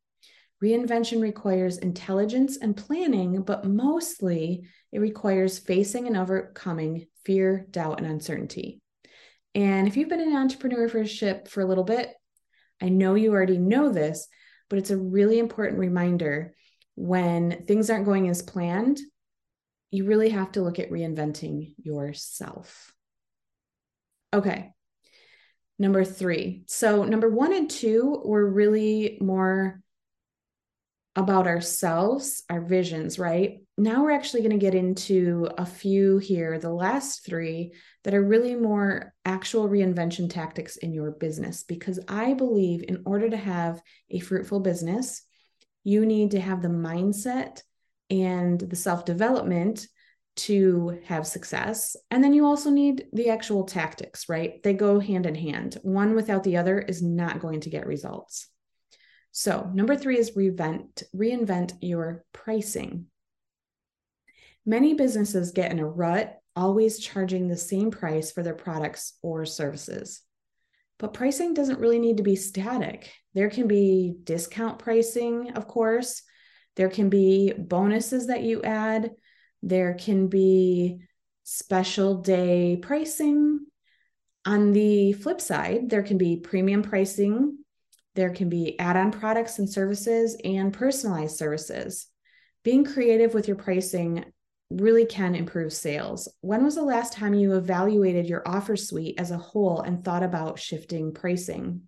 Reinvention 0.63 1.21
requires 1.21 1.77
intelligence 1.77 2.57
and 2.57 2.77
planning, 2.77 3.41
but 3.41 3.65
mostly 3.65 4.67
it 4.91 4.99
requires 4.99 5.59
facing 5.59 6.07
and 6.07 6.15
overcoming 6.15 7.07
fear, 7.25 7.67
doubt, 7.69 7.99
and 7.99 8.07
uncertainty. 8.07 8.81
And 9.55 9.87
if 9.87 9.95
you've 9.95 10.09
been 10.09 10.19
in 10.19 10.33
entrepreneurship 10.33 11.47
for 11.47 11.61
a 11.61 11.65
little 11.65 11.85
bit, 11.85 12.13
I 12.81 12.89
know 12.89 13.15
you 13.15 13.31
already 13.31 13.57
know 13.57 13.89
this, 13.89 14.27
but 14.69 14.77
it's 14.77 14.91
a 14.91 14.97
really 14.97 15.39
important 15.39 15.79
reminder 15.79 16.53
when 16.95 17.65
things 17.65 17.89
aren't 17.89 18.05
going 18.05 18.29
as 18.29 18.41
planned, 18.41 18.99
you 19.91 20.05
really 20.05 20.29
have 20.29 20.51
to 20.53 20.61
look 20.61 20.77
at 20.77 20.91
reinventing 20.91 21.73
yourself. 21.81 22.93
Okay. 24.33 24.71
Number 25.79 26.03
three. 26.03 26.63
So, 26.67 27.03
number 27.03 27.29
one 27.29 27.53
and 27.53 27.69
two 27.69 28.21
were 28.23 28.49
really 28.49 29.17
more 29.21 29.81
about 31.15 31.47
ourselves, 31.47 32.43
our 32.49 32.61
visions, 32.61 33.17
right? 33.17 33.59
Now 33.77 34.03
we're 34.03 34.11
actually 34.11 34.41
going 34.41 34.51
to 34.51 34.57
get 34.57 34.75
into 34.75 35.47
a 35.57 35.65
few 35.65 36.17
here, 36.17 36.59
the 36.59 36.73
last 36.73 37.25
three 37.25 37.73
that 38.03 38.13
are 38.13 38.21
really 38.21 38.55
more 38.55 39.13
actual 39.23 39.69
reinvention 39.69 40.29
tactics 40.29 40.75
in 40.75 40.93
your 40.93 41.11
business. 41.11 41.63
Because 41.63 41.99
I 42.07 42.33
believe 42.33 42.83
in 42.87 43.03
order 43.05 43.29
to 43.29 43.37
have 43.37 43.81
a 44.09 44.19
fruitful 44.19 44.59
business, 44.59 45.21
you 45.83 46.05
need 46.05 46.31
to 46.31 46.39
have 46.39 46.61
the 46.61 46.67
mindset 46.67 47.61
and 48.09 48.59
the 48.59 48.75
self 48.75 49.05
development 49.05 49.87
to 50.35 50.99
have 51.05 51.25
success. 51.25 51.95
And 52.11 52.21
then 52.21 52.33
you 52.33 52.45
also 52.45 52.69
need 52.69 53.05
the 53.13 53.29
actual 53.29 53.63
tactics, 53.63 54.27
right? 54.27 54.61
They 54.63 54.73
go 54.73 54.99
hand 54.99 55.25
in 55.25 55.35
hand. 55.35 55.77
One 55.81 56.13
without 56.13 56.43
the 56.43 56.57
other 56.57 56.77
is 56.77 57.01
not 57.01 57.39
going 57.39 57.61
to 57.61 57.69
get 57.69 57.87
results. 57.87 58.47
So, 59.37 59.69
number 59.73 59.97
three 59.97 60.17
is 60.17 60.31
reinvent, 60.31 61.03
reinvent 61.13 61.73
your 61.81 62.23
pricing. 62.31 63.07
Many 64.65 64.93
businesses 64.93 65.51
get 65.51 65.73
in 65.73 65.79
a 65.79 65.85
rut, 65.85 66.39
always 66.55 66.99
charging 66.99 67.49
the 67.49 67.57
same 67.57 67.91
price 67.91 68.31
for 68.31 68.43
their 68.43 68.53
products 68.53 69.17
or 69.21 69.45
services. 69.45 70.21
But 70.99 71.13
pricing 71.13 71.53
doesn't 71.53 71.81
really 71.81 71.99
need 71.99 72.15
to 72.15 72.23
be 72.23 72.37
static. 72.37 73.11
There 73.33 73.49
can 73.49 73.67
be 73.67 74.15
discount 74.23 74.79
pricing, 74.79 75.51
of 75.51 75.67
course. 75.67 76.21
There 76.77 76.89
can 76.89 77.09
be 77.09 77.51
bonuses 77.51 78.27
that 78.27 78.43
you 78.43 78.61
add. 78.63 79.11
There 79.61 79.95
can 79.95 80.29
be 80.29 81.01
special 81.43 82.21
day 82.21 82.77
pricing. 82.81 83.65
On 84.45 84.71
the 84.71 85.11
flip 85.11 85.41
side, 85.41 85.89
there 85.89 86.03
can 86.03 86.17
be 86.17 86.37
premium 86.37 86.83
pricing. 86.83 87.64
There 88.15 88.31
can 88.31 88.49
be 88.49 88.79
add 88.79 88.97
on 88.97 89.11
products 89.11 89.59
and 89.59 89.69
services 89.69 90.37
and 90.43 90.73
personalized 90.73 91.37
services. 91.37 92.07
Being 92.63 92.85
creative 92.85 93.33
with 93.33 93.47
your 93.47 93.57
pricing 93.57 94.25
really 94.71 95.05
can 95.05 95.35
improve 95.35 95.73
sales. 95.73 96.27
When 96.41 96.63
was 96.63 96.75
the 96.75 96.83
last 96.83 97.13
time 97.13 97.33
you 97.33 97.55
evaluated 97.55 98.25
your 98.25 98.41
offer 98.47 98.75
suite 98.75 99.19
as 99.19 99.31
a 99.31 99.37
whole 99.37 99.81
and 99.81 100.03
thought 100.03 100.23
about 100.23 100.59
shifting 100.59 101.13
pricing? 101.13 101.83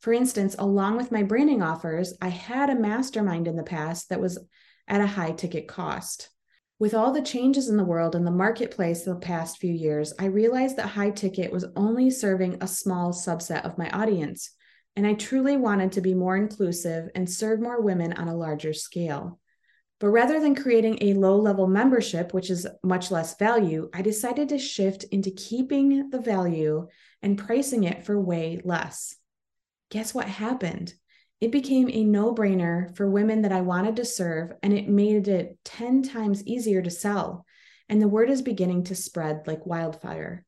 For 0.00 0.12
instance, 0.12 0.54
along 0.58 0.96
with 0.96 1.12
my 1.12 1.24
branding 1.24 1.60
offers, 1.60 2.14
I 2.22 2.28
had 2.28 2.70
a 2.70 2.78
mastermind 2.78 3.48
in 3.48 3.56
the 3.56 3.64
past 3.64 4.08
that 4.08 4.20
was 4.20 4.38
at 4.86 5.00
a 5.00 5.06
high 5.06 5.32
ticket 5.32 5.66
cost. 5.66 6.30
With 6.78 6.94
all 6.94 7.12
the 7.12 7.20
changes 7.20 7.68
in 7.68 7.76
the 7.76 7.84
world 7.84 8.14
and 8.14 8.24
the 8.24 8.30
marketplace 8.30 9.02
the 9.02 9.16
past 9.16 9.58
few 9.58 9.74
years, 9.74 10.14
I 10.18 10.26
realized 10.26 10.76
that 10.76 10.86
high 10.86 11.10
ticket 11.10 11.50
was 11.50 11.66
only 11.74 12.10
serving 12.10 12.58
a 12.60 12.68
small 12.68 13.12
subset 13.12 13.64
of 13.64 13.76
my 13.76 13.90
audience. 13.90 14.52
And 14.96 15.06
I 15.06 15.14
truly 15.14 15.56
wanted 15.56 15.92
to 15.92 16.00
be 16.00 16.14
more 16.14 16.36
inclusive 16.36 17.08
and 17.14 17.30
serve 17.30 17.60
more 17.60 17.80
women 17.80 18.12
on 18.12 18.28
a 18.28 18.36
larger 18.36 18.72
scale. 18.72 19.38
But 20.00 20.10
rather 20.10 20.38
than 20.40 20.54
creating 20.54 20.98
a 21.00 21.14
low 21.14 21.36
level 21.36 21.66
membership, 21.66 22.32
which 22.32 22.50
is 22.50 22.66
much 22.82 23.10
less 23.10 23.36
value, 23.36 23.90
I 23.92 24.02
decided 24.02 24.48
to 24.50 24.58
shift 24.58 25.04
into 25.04 25.30
keeping 25.30 26.10
the 26.10 26.20
value 26.20 26.86
and 27.20 27.38
pricing 27.38 27.84
it 27.84 28.04
for 28.04 28.20
way 28.20 28.60
less. 28.64 29.16
Guess 29.90 30.14
what 30.14 30.26
happened? 30.26 30.94
It 31.40 31.52
became 31.52 31.88
a 31.88 32.04
no 32.04 32.34
brainer 32.34 32.96
for 32.96 33.08
women 33.08 33.42
that 33.42 33.52
I 33.52 33.60
wanted 33.60 33.96
to 33.96 34.04
serve, 34.04 34.52
and 34.62 34.72
it 34.72 34.88
made 34.88 35.28
it 35.28 35.58
10 35.64 36.02
times 36.02 36.44
easier 36.44 36.82
to 36.82 36.90
sell. 36.90 37.44
And 37.88 38.02
the 38.02 38.08
word 38.08 38.28
is 38.28 38.42
beginning 38.42 38.84
to 38.84 38.94
spread 38.94 39.46
like 39.46 39.66
wildfire. 39.66 40.44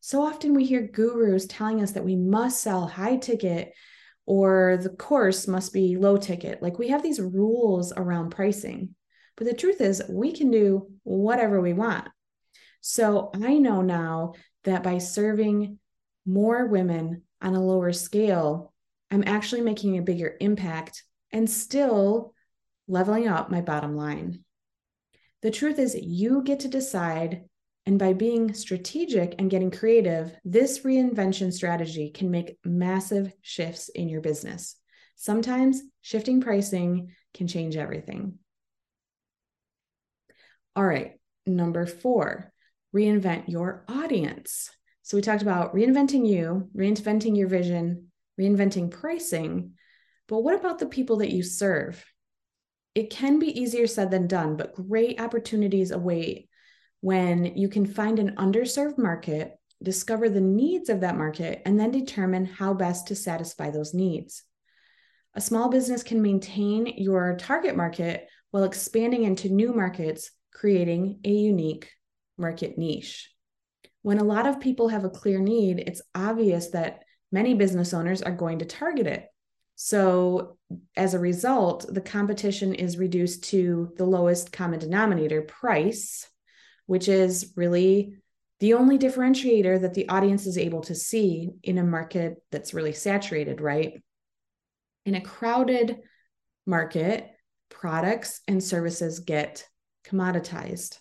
So 0.00 0.22
often 0.22 0.54
we 0.54 0.64
hear 0.64 0.82
gurus 0.82 1.46
telling 1.46 1.82
us 1.82 1.92
that 1.92 2.04
we 2.04 2.16
must 2.16 2.62
sell 2.62 2.86
high 2.86 3.16
ticket 3.16 3.72
or 4.26 4.78
the 4.82 4.90
course 4.90 5.48
must 5.48 5.72
be 5.72 5.96
low 5.96 6.16
ticket. 6.16 6.62
Like 6.62 6.78
we 6.78 6.88
have 6.88 7.02
these 7.02 7.20
rules 7.20 7.92
around 7.96 8.30
pricing. 8.30 8.94
But 9.36 9.46
the 9.46 9.54
truth 9.54 9.80
is, 9.80 10.02
we 10.08 10.32
can 10.32 10.50
do 10.50 10.90
whatever 11.04 11.60
we 11.60 11.72
want. 11.72 12.08
So 12.80 13.30
I 13.34 13.58
know 13.58 13.82
now 13.82 14.34
that 14.64 14.82
by 14.82 14.98
serving 14.98 15.78
more 16.26 16.66
women 16.66 17.22
on 17.40 17.54
a 17.54 17.64
lower 17.64 17.92
scale, 17.92 18.72
I'm 19.10 19.24
actually 19.26 19.62
making 19.62 19.96
a 19.96 20.02
bigger 20.02 20.36
impact 20.40 21.02
and 21.32 21.48
still 21.48 22.34
leveling 22.86 23.28
up 23.28 23.50
my 23.50 23.60
bottom 23.60 23.96
line. 23.96 24.44
The 25.42 25.50
truth 25.50 25.78
is, 25.78 25.94
you 25.94 26.42
get 26.42 26.60
to 26.60 26.68
decide 26.68 27.47
and 27.88 27.98
by 27.98 28.12
being 28.12 28.52
strategic 28.52 29.36
and 29.38 29.48
getting 29.48 29.70
creative, 29.70 30.30
this 30.44 30.80
reinvention 30.80 31.50
strategy 31.50 32.10
can 32.10 32.30
make 32.30 32.58
massive 32.62 33.32
shifts 33.40 33.88
in 33.88 34.10
your 34.10 34.20
business. 34.20 34.76
Sometimes 35.16 35.80
shifting 36.02 36.42
pricing 36.42 37.14
can 37.32 37.48
change 37.48 37.78
everything. 37.78 38.40
All 40.76 40.84
right, 40.84 41.12
number 41.46 41.86
four, 41.86 42.52
reinvent 42.94 43.48
your 43.48 43.86
audience. 43.88 44.68
So 45.00 45.16
we 45.16 45.22
talked 45.22 45.40
about 45.40 45.74
reinventing 45.74 46.28
you, 46.28 46.68
reinventing 46.76 47.38
your 47.38 47.48
vision, 47.48 48.08
reinventing 48.38 48.90
pricing. 48.90 49.72
But 50.28 50.40
what 50.40 50.60
about 50.60 50.78
the 50.78 50.84
people 50.84 51.16
that 51.16 51.32
you 51.32 51.42
serve? 51.42 52.04
It 52.94 53.08
can 53.08 53.38
be 53.38 53.58
easier 53.58 53.86
said 53.86 54.10
than 54.10 54.26
done, 54.26 54.58
but 54.58 54.74
great 54.74 55.18
opportunities 55.22 55.90
await 55.90 56.47
when 57.00 57.56
you 57.56 57.68
can 57.68 57.86
find 57.86 58.18
an 58.18 58.34
underserved 58.36 58.98
market, 58.98 59.58
discover 59.82 60.28
the 60.28 60.40
needs 60.40 60.88
of 60.88 61.00
that 61.00 61.16
market, 61.16 61.62
and 61.64 61.78
then 61.78 61.90
determine 61.90 62.44
how 62.44 62.74
best 62.74 63.08
to 63.08 63.14
satisfy 63.14 63.70
those 63.70 63.94
needs. 63.94 64.42
A 65.34 65.40
small 65.40 65.68
business 65.68 66.02
can 66.02 66.20
maintain 66.20 66.86
your 66.86 67.36
target 67.36 67.76
market 67.76 68.28
while 68.50 68.64
expanding 68.64 69.24
into 69.24 69.48
new 69.48 69.72
markets, 69.72 70.30
creating 70.52 71.20
a 71.24 71.30
unique 71.30 71.90
market 72.36 72.76
niche. 72.76 73.32
When 74.02 74.18
a 74.18 74.24
lot 74.24 74.46
of 74.46 74.60
people 74.60 74.88
have 74.88 75.04
a 75.04 75.10
clear 75.10 75.38
need, 75.38 75.80
it's 75.80 76.02
obvious 76.14 76.70
that 76.70 77.02
many 77.30 77.54
business 77.54 77.92
owners 77.92 78.22
are 78.22 78.32
going 78.32 78.60
to 78.60 78.64
target 78.64 79.06
it. 79.06 79.26
So, 79.76 80.56
as 80.96 81.14
a 81.14 81.20
result, 81.20 81.86
the 81.88 82.00
competition 82.00 82.74
is 82.74 82.98
reduced 82.98 83.44
to 83.44 83.92
the 83.96 84.04
lowest 84.04 84.50
common 84.50 84.80
denominator 84.80 85.42
price 85.42 86.26
which 86.88 87.06
is 87.06 87.52
really 87.54 88.14
the 88.60 88.72
only 88.72 88.98
differentiator 88.98 89.82
that 89.82 89.92
the 89.92 90.08
audience 90.08 90.46
is 90.46 90.56
able 90.56 90.80
to 90.80 90.94
see 90.94 91.50
in 91.62 91.76
a 91.76 91.84
market 91.84 92.42
that's 92.50 92.72
really 92.72 92.94
saturated, 92.94 93.60
right? 93.60 94.02
In 95.04 95.14
a 95.14 95.20
crowded 95.20 95.98
market, 96.66 97.28
products 97.68 98.40
and 98.48 98.64
services 98.64 99.18
get 99.18 99.66
commoditized. 100.06 100.98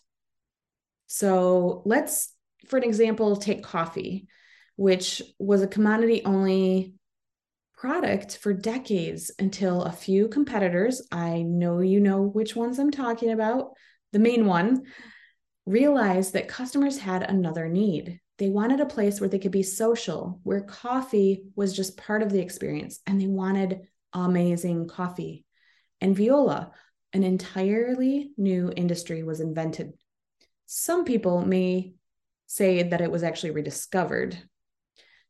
So 1.08 1.84
let's, 1.86 2.34
for 2.68 2.76
an 2.76 2.84
example, 2.84 3.38
take 3.38 3.64
coffee, 3.64 4.28
which 4.76 5.22
was 5.40 5.62
a 5.62 5.68
commodity 5.68 6.22
only 6.26 6.96
product 7.78 8.40
for 8.40 8.52
decades 8.52 9.32
until 9.40 9.84
a 9.84 9.92
few 9.94 10.28
competitors, 10.28 11.08
I 11.14 11.44
know 11.44 11.80
you 11.80 12.02
know 12.02 12.24
which 12.24 12.58
ones 12.58 12.78
I'm 12.78 12.92
talking 12.92 13.32
about, 13.32 13.70
the 14.12 14.20
main 14.20 14.46
one, 14.46 14.84
realized 15.68 16.34
that 16.34 16.48
customers 16.48 16.98
had 16.98 17.24
another 17.24 17.68
need. 17.68 18.20
They 18.38 18.50
wanted 18.50 18.80
a 18.80 18.86
place 18.86 19.20
where 19.20 19.30
they 19.30 19.38
could 19.38 19.52
be 19.52 19.64
social, 19.64 20.40
where 20.44 20.62
coffee 20.62 21.44
was 21.56 21.76
just 21.76 21.98
part 21.98 22.24
of 22.24 22.32
the 22.32 22.40
experience, 22.40 23.00
and 23.06 23.20
they 23.20 23.28
wanted 23.28 23.82
amazing 24.14 24.88
coffee. 24.88 25.46
And 26.00 26.16
Viola, 26.16 26.72
an 27.12 27.24
entirely 27.24 28.32
new 28.38 28.72
industry, 28.76 29.24
was 29.24 29.42
invented. 29.42 29.94
Some 30.68 31.04
people 31.04 31.46
may 31.46 31.96
say 32.46 32.84
that 32.84 33.02
it 33.02 33.12
was 33.12 33.24
actually 33.24 33.52
rediscovered. 33.52 34.38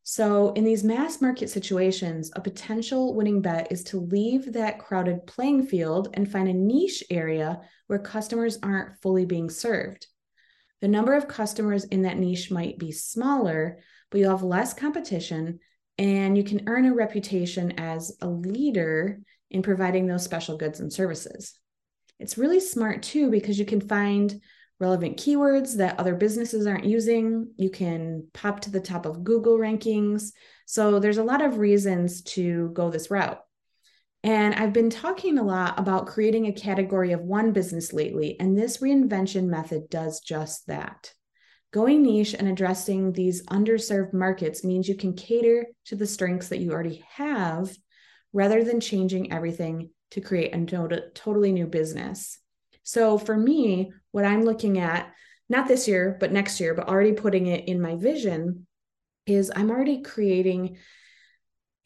So, 0.04 0.52
in 0.52 0.64
these 0.64 0.84
mass 0.84 1.20
market 1.20 1.50
situations, 1.50 2.30
a 2.34 2.40
potential 2.40 3.14
winning 3.14 3.42
bet 3.42 3.72
is 3.72 3.84
to 3.84 4.00
leave 4.00 4.52
that 4.52 4.78
crowded 4.78 5.26
playing 5.26 5.66
field 5.66 6.08
and 6.14 6.30
find 6.30 6.48
a 6.48 6.52
niche 6.54 7.02
area 7.10 7.60
where 7.88 7.98
customers 7.98 8.58
aren't 8.62 9.00
fully 9.02 9.24
being 9.24 9.50
served. 9.50 10.06
The 10.80 10.88
number 10.88 11.14
of 11.14 11.28
customers 11.28 11.84
in 11.84 12.02
that 12.02 12.18
niche 12.18 12.50
might 12.50 12.78
be 12.78 12.92
smaller, 12.92 13.78
but 14.10 14.18
you'll 14.18 14.30
have 14.30 14.42
less 14.42 14.74
competition 14.74 15.58
and 15.98 16.36
you 16.36 16.44
can 16.44 16.68
earn 16.68 16.86
a 16.86 16.94
reputation 16.94 17.72
as 17.78 18.16
a 18.20 18.28
leader 18.28 19.20
in 19.50 19.62
providing 19.62 20.06
those 20.06 20.22
special 20.22 20.56
goods 20.56 20.78
and 20.80 20.92
services. 20.92 21.58
It's 22.20 22.38
really 22.38 22.60
smart 22.60 23.02
too 23.02 23.30
because 23.30 23.58
you 23.58 23.64
can 23.64 23.80
find 23.80 24.40
relevant 24.80 25.16
keywords 25.16 25.76
that 25.78 25.98
other 25.98 26.14
businesses 26.14 26.66
aren't 26.66 26.84
using. 26.84 27.52
You 27.56 27.70
can 27.70 28.28
pop 28.32 28.60
to 28.60 28.70
the 28.70 28.80
top 28.80 29.06
of 29.06 29.24
Google 29.24 29.58
rankings. 29.58 30.32
So 30.66 31.00
there's 31.00 31.18
a 31.18 31.24
lot 31.24 31.42
of 31.42 31.58
reasons 31.58 32.22
to 32.22 32.70
go 32.74 32.90
this 32.90 33.10
route. 33.10 33.40
And 34.24 34.54
I've 34.54 34.72
been 34.72 34.90
talking 34.90 35.38
a 35.38 35.44
lot 35.44 35.78
about 35.78 36.08
creating 36.08 36.46
a 36.46 36.52
category 36.52 37.12
of 37.12 37.20
one 37.20 37.52
business 37.52 37.92
lately, 37.92 38.36
and 38.40 38.58
this 38.58 38.78
reinvention 38.78 39.46
method 39.46 39.88
does 39.88 40.20
just 40.20 40.66
that. 40.66 41.12
Going 41.72 42.02
niche 42.02 42.34
and 42.34 42.48
addressing 42.48 43.12
these 43.12 43.44
underserved 43.46 44.12
markets 44.14 44.64
means 44.64 44.88
you 44.88 44.96
can 44.96 45.14
cater 45.14 45.66
to 45.86 45.96
the 45.96 46.06
strengths 46.06 46.48
that 46.48 46.60
you 46.60 46.72
already 46.72 47.04
have 47.10 47.70
rather 48.32 48.64
than 48.64 48.80
changing 48.80 49.32
everything 49.32 49.90
to 50.10 50.20
create 50.20 50.54
a 50.54 50.64
tota-, 50.64 51.10
totally 51.14 51.52
new 51.52 51.66
business. 51.66 52.38
So 52.82 53.18
for 53.18 53.36
me, 53.36 53.92
what 54.12 54.24
I'm 54.24 54.42
looking 54.42 54.78
at, 54.78 55.12
not 55.50 55.68
this 55.68 55.86
year, 55.86 56.16
but 56.18 56.32
next 56.32 56.58
year, 56.58 56.74
but 56.74 56.88
already 56.88 57.12
putting 57.12 57.46
it 57.46 57.68
in 57.68 57.80
my 57.80 57.96
vision, 57.96 58.66
is 59.26 59.52
I'm 59.54 59.70
already 59.70 60.00
creating 60.00 60.78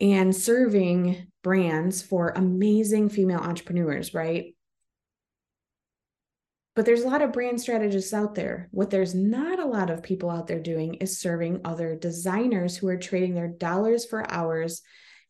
and 0.01 0.35
serving 0.35 1.32
brands 1.42 2.02
for 2.02 2.31
amazing 2.31 3.09
female 3.09 3.40
entrepreneurs, 3.40 4.14
right? 4.14 4.55
But 6.74 6.87
there's 6.87 7.02
a 7.02 7.09
lot 7.09 7.20
of 7.20 7.33
brand 7.33 7.61
strategists 7.61 8.14
out 8.14 8.35
there. 8.35 8.68
What 8.70 8.90
there's 8.90 9.14
not 9.14 9.59
a 9.59 9.66
lot 9.66 9.90
of 9.90 10.02
people 10.02 10.31
out 10.31 10.46
there 10.46 10.61
doing 10.61 10.94
is 10.94 11.18
serving 11.18 11.61
other 11.64 11.94
designers 11.96 12.76
who 12.76 12.88
are 12.88 12.96
trading 12.96 13.35
their 13.35 13.48
dollars 13.48 14.07
for 14.07 14.31
hours 14.31 14.81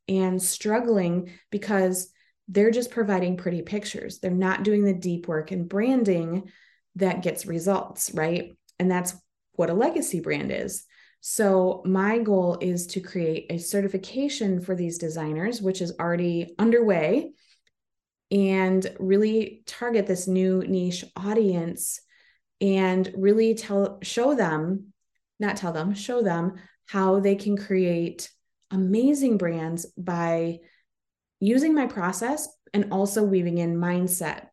and 0.09 0.41
struggling 0.41 1.31
because 1.51 2.13
they're 2.49 2.71
just 2.71 2.91
providing 2.91 3.37
pretty 3.37 3.63
pictures. 3.63 4.19
They're 4.19 4.31
not 4.31 4.63
doing 4.63 4.85
the 4.85 4.95
deep 4.95 5.27
work 5.27 5.51
and 5.51 5.69
branding 5.69 6.51
that 6.97 7.23
gets 7.23 7.47
results, 7.47 8.13
right? 8.15 8.57
And 8.79 8.91
that's 8.91 9.15
what 9.55 9.71
a 9.71 9.75
legacy 9.75 10.21
brand 10.21 10.53
is. 10.53 10.85
So, 11.25 11.83
my 11.87 12.19
goal 12.19 12.59
is 12.61 12.89
to 12.89 13.01
create 13.01 13.47
a 13.49 13.59
certification 13.59 14.61
for 14.61 14.75
these 14.75 14.99
designers, 14.99 15.63
which 15.63 15.81
is 15.81 15.95
already 16.01 16.57
underway, 16.59 17.31
and 18.33 18.85
really 18.99 19.63
target 19.65 20.09
this 20.09 20.27
new 20.27 20.65
niche 20.67 21.05
audience 21.15 22.01
and 22.61 23.13
really 23.17 23.55
tell 23.55 23.99
show 24.03 24.35
them 24.35 24.93
not 25.39 25.57
tell 25.57 25.73
them 25.73 25.95
show 25.95 26.23
them 26.23 26.55
how 26.87 27.21
they 27.21 27.37
can 27.37 27.57
create 27.57 28.29
amazing 28.71 29.37
brands 29.37 29.87
by 29.97 30.59
using 31.39 31.75
my 31.75 31.87
process 31.87 32.49
and 32.73 32.89
also 32.91 33.23
weaving 33.23 33.59
in 33.59 33.77
mindset 33.77 34.47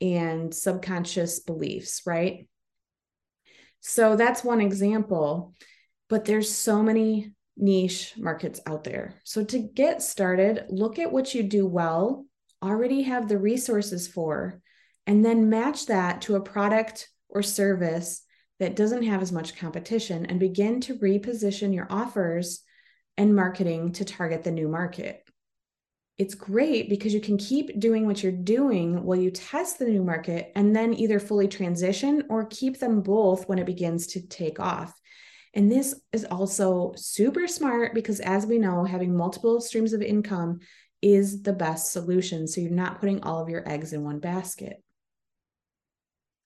and 0.00 0.52
subconscious 0.52 1.40
beliefs 1.40 2.02
right? 2.04 2.48
So 3.80 4.16
that's 4.16 4.42
one 4.42 4.60
example 4.60 5.54
but 6.08 6.24
there's 6.24 6.50
so 6.50 6.82
many 6.82 7.32
niche 7.56 8.12
markets 8.18 8.60
out 8.66 8.84
there 8.84 9.14
so 9.24 9.42
to 9.42 9.58
get 9.58 10.02
started 10.02 10.64
look 10.68 10.98
at 10.98 11.10
what 11.10 11.34
you 11.34 11.42
do 11.42 11.66
well 11.66 12.26
already 12.62 13.02
have 13.02 13.28
the 13.28 13.38
resources 13.38 14.08
for, 14.08 14.60
and 15.06 15.24
then 15.24 15.48
match 15.48 15.86
that 15.86 16.22
to 16.22 16.36
a 16.36 16.40
product 16.40 17.08
or 17.28 17.42
service 17.42 18.22
that 18.58 18.76
doesn't 18.76 19.04
have 19.04 19.22
as 19.22 19.32
much 19.32 19.56
competition 19.56 20.26
and 20.26 20.40
begin 20.40 20.80
to 20.80 20.98
reposition 20.98 21.74
your 21.74 21.86
offers 21.90 22.62
and 23.16 23.34
marketing 23.34 23.92
to 23.92 24.04
target 24.04 24.42
the 24.42 24.50
new 24.50 24.68
market. 24.68 25.22
It's 26.18 26.34
great 26.34 26.88
because 26.88 27.12
you 27.12 27.20
can 27.20 27.36
keep 27.36 27.78
doing 27.78 28.06
what 28.06 28.22
you're 28.22 28.32
doing 28.32 29.04
while 29.04 29.18
you 29.18 29.30
test 29.30 29.78
the 29.78 29.84
new 29.84 30.02
market 30.02 30.50
and 30.56 30.74
then 30.74 30.94
either 30.94 31.20
fully 31.20 31.46
transition 31.46 32.24
or 32.30 32.46
keep 32.46 32.78
them 32.78 33.02
both 33.02 33.46
when 33.48 33.58
it 33.58 33.66
begins 33.66 34.06
to 34.08 34.26
take 34.26 34.58
off. 34.58 34.98
And 35.56 35.72
this 35.72 35.98
is 36.12 36.26
also 36.26 36.92
super 36.96 37.48
smart 37.48 37.94
because, 37.94 38.20
as 38.20 38.46
we 38.46 38.58
know, 38.58 38.84
having 38.84 39.16
multiple 39.16 39.62
streams 39.62 39.94
of 39.94 40.02
income 40.02 40.60
is 41.00 41.42
the 41.42 41.54
best 41.54 41.92
solution. 41.92 42.46
So 42.46 42.60
you're 42.60 42.70
not 42.70 43.00
putting 43.00 43.22
all 43.22 43.40
of 43.40 43.48
your 43.48 43.66
eggs 43.66 43.94
in 43.94 44.04
one 44.04 44.20
basket. 44.20 44.82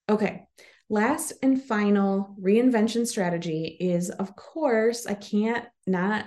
Okay, 0.09 0.45
last 0.89 1.33
and 1.43 1.61
final 1.61 2.37
reinvention 2.41 3.05
strategy 3.05 3.77
is, 3.81 4.11
of 4.11 4.37
course, 4.37 5.07
I 5.07 5.15
can't 5.15 5.67
not 5.89 6.27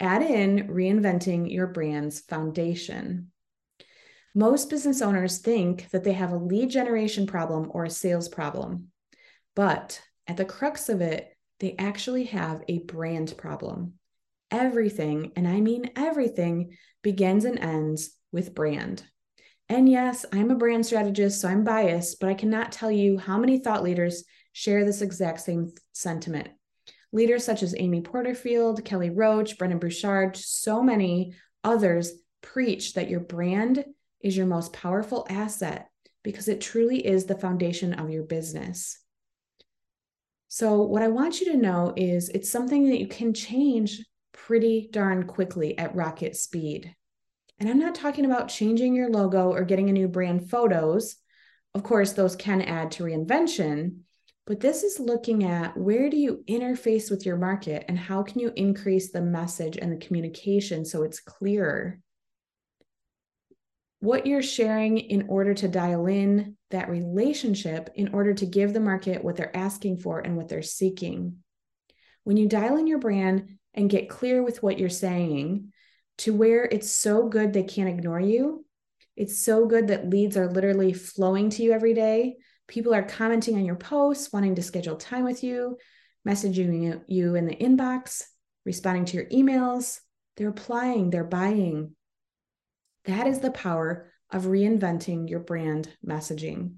add 0.00 0.22
in 0.22 0.66
reinventing 0.68 1.52
your 1.52 1.68
brand's 1.68 2.18
foundation. 2.18 3.30
Most 4.34 4.70
business 4.70 5.02
owners 5.02 5.38
think 5.38 5.88
that 5.90 6.02
they 6.02 6.14
have 6.14 6.32
a 6.32 6.36
lead 6.36 6.70
generation 6.70 7.28
problem 7.28 7.70
or 7.72 7.84
a 7.84 7.90
sales 7.90 8.28
problem, 8.28 8.88
but 9.54 10.00
at 10.26 10.36
the 10.36 10.44
crux 10.44 10.88
of 10.88 11.00
it, 11.00 11.32
they 11.60 11.74
actually 11.78 12.24
have 12.24 12.62
a 12.68 12.78
brand 12.78 13.34
problem. 13.36 13.94
Everything, 14.50 15.32
and 15.36 15.46
I 15.46 15.60
mean 15.60 15.90
everything, 15.96 16.76
begins 17.02 17.44
and 17.44 17.58
ends 17.58 18.10
with 18.32 18.54
brand. 18.54 19.02
And 19.68 19.88
yes, 19.88 20.24
I'm 20.32 20.50
a 20.50 20.56
brand 20.56 20.86
strategist, 20.86 21.40
so 21.40 21.48
I'm 21.48 21.64
biased, 21.64 22.20
but 22.20 22.30
I 22.30 22.34
cannot 22.34 22.72
tell 22.72 22.90
you 22.90 23.18
how 23.18 23.38
many 23.38 23.58
thought 23.58 23.82
leaders 23.82 24.24
share 24.52 24.84
this 24.84 25.02
exact 25.02 25.40
same 25.40 25.72
sentiment. 25.92 26.48
Leaders 27.12 27.44
such 27.44 27.62
as 27.62 27.74
Amy 27.76 28.00
Porterfield, 28.00 28.84
Kelly 28.84 29.10
Roach, 29.10 29.58
Brendon 29.58 29.78
Burchard, 29.78 30.36
so 30.36 30.82
many 30.82 31.34
others 31.64 32.12
preach 32.40 32.94
that 32.94 33.10
your 33.10 33.20
brand 33.20 33.84
is 34.20 34.36
your 34.36 34.46
most 34.46 34.72
powerful 34.72 35.26
asset 35.28 35.88
because 36.22 36.48
it 36.48 36.60
truly 36.60 37.06
is 37.06 37.24
the 37.24 37.38
foundation 37.38 37.94
of 37.94 38.10
your 38.10 38.24
business. 38.24 38.98
So, 40.48 40.82
what 40.82 41.02
I 41.02 41.08
want 41.08 41.40
you 41.40 41.52
to 41.52 41.58
know 41.58 41.92
is 41.96 42.30
it's 42.30 42.50
something 42.50 42.88
that 42.88 42.98
you 42.98 43.06
can 43.06 43.34
change 43.34 44.02
pretty 44.32 44.88
darn 44.90 45.26
quickly 45.26 45.76
at 45.76 45.94
rocket 45.94 46.36
speed. 46.36 46.94
And 47.58 47.68
I'm 47.68 47.78
not 47.78 47.94
talking 47.94 48.24
about 48.24 48.48
changing 48.48 48.94
your 48.94 49.10
logo 49.10 49.52
or 49.52 49.64
getting 49.64 49.90
a 49.90 49.92
new 49.92 50.08
brand 50.08 50.48
photos. 50.48 51.16
Of 51.74 51.82
course, 51.82 52.12
those 52.12 52.36
can 52.36 52.62
add 52.62 52.92
to 52.92 53.04
reinvention, 53.04 53.98
but 54.46 54.60
this 54.60 54.82
is 54.82 54.98
looking 54.98 55.44
at 55.44 55.76
where 55.76 56.08
do 56.08 56.16
you 56.16 56.42
interface 56.48 57.10
with 57.10 57.26
your 57.26 57.36
market 57.36 57.84
and 57.86 57.98
how 57.98 58.22
can 58.22 58.40
you 58.40 58.50
increase 58.56 59.12
the 59.12 59.20
message 59.20 59.76
and 59.76 59.92
the 59.92 60.06
communication 60.06 60.86
so 60.86 61.02
it's 61.02 61.20
clearer. 61.20 62.00
What 64.00 64.26
you're 64.26 64.42
sharing 64.42 64.98
in 64.98 65.26
order 65.28 65.54
to 65.54 65.68
dial 65.68 66.06
in 66.06 66.56
that 66.70 66.88
relationship 66.88 67.90
in 67.94 68.14
order 68.14 68.34
to 68.34 68.46
give 68.46 68.72
the 68.72 68.80
market 68.80 69.24
what 69.24 69.36
they're 69.36 69.56
asking 69.56 69.98
for 69.98 70.20
and 70.20 70.36
what 70.36 70.48
they're 70.48 70.62
seeking. 70.62 71.38
When 72.24 72.36
you 72.36 72.46
dial 72.48 72.76
in 72.76 72.86
your 72.86 72.98
brand, 72.98 73.58
and 73.78 73.88
get 73.88 74.08
clear 74.08 74.42
with 74.42 74.60
what 74.60 74.78
you're 74.78 74.88
saying 74.88 75.72
to 76.18 76.34
where 76.34 76.64
it's 76.64 76.90
so 76.90 77.28
good 77.28 77.52
they 77.52 77.62
can't 77.62 77.88
ignore 77.88 78.18
you. 78.18 78.66
It's 79.16 79.40
so 79.40 79.66
good 79.66 79.88
that 79.88 80.10
leads 80.10 80.36
are 80.36 80.50
literally 80.50 80.92
flowing 80.92 81.48
to 81.50 81.62
you 81.62 81.72
every 81.72 81.94
day. 81.94 82.36
People 82.66 82.92
are 82.92 83.04
commenting 83.04 83.54
on 83.54 83.64
your 83.64 83.76
posts, 83.76 84.32
wanting 84.32 84.56
to 84.56 84.64
schedule 84.64 84.96
time 84.96 85.22
with 85.22 85.44
you, 85.44 85.78
messaging 86.26 87.02
you 87.06 87.36
in 87.36 87.46
the 87.46 87.54
inbox, 87.54 88.24
responding 88.64 89.04
to 89.06 89.16
your 89.16 89.26
emails. 89.26 90.00
They're 90.36 90.48
applying, 90.48 91.10
they're 91.10 91.22
buying. 91.22 91.94
That 93.04 93.26
is 93.26 93.40
the 93.40 93.50
power 93.50 94.10
of 94.30 94.44
reinventing 94.44 95.30
your 95.30 95.40
brand 95.40 95.88
messaging. 96.06 96.74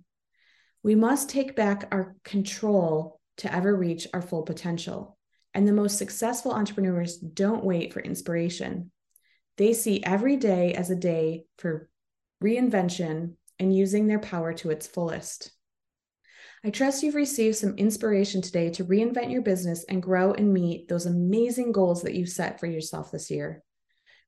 We 0.82 0.94
must 0.94 1.28
take 1.28 1.56
back 1.56 1.88
our 1.90 2.16
control 2.24 3.20
to 3.38 3.54
ever 3.54 3.74
reach 3.74 4.06
our 4.14 4.22
full 4.22 4.42
potential. 4.42 5.18
And 5.52 5.66
the 5.66 5.72
most 5.72 5.98
successful 5.98 6.52
entrepreneurs 6.52 7.16
don't 7.16 7.64
wait 7.64 7.92
for 7.92 8.00
inspiration. 8.00 8.92
They 9.56 9.72
see 9.72 10.02
every 10.02 10.36
day 10.36 10.74
as 10.74 10.90
a 10.90 10.96
day 10.96 11.44
for 11.58 11.88
reinvention 12.42 13.34
and 13.58 13.76
using 13.76 14.06
their 14.06 14.18
power 14.18 14.54
to 14.54 14.70
its 14.70 14.86
fullest. 14.86 15.50
I 16.64 16.70
trust 16.70 17.02
you've 17.02 17.14
received 17.14 17.56
some 17.56 17.76
inspiration 17.76 18.42
today 18.42 18.70
to 18.70 18.84
reinvent 18.84 19.32
your 19.32 19.42
business 19.42 19.84
and 19.88 20.02
grow 20.02 20.32
and 20.32 20.52
meet 20.52 20.88
those 20.88 21.06
amazing 21.06 21.72
goals 21.72 22.02
that 22.02 22.14
you've 22.14 22.28
set 22.28 22.60
for 22.60 22.66
yourself 22.66 23.10
this 23.10 23.30
year. 23.30 23.62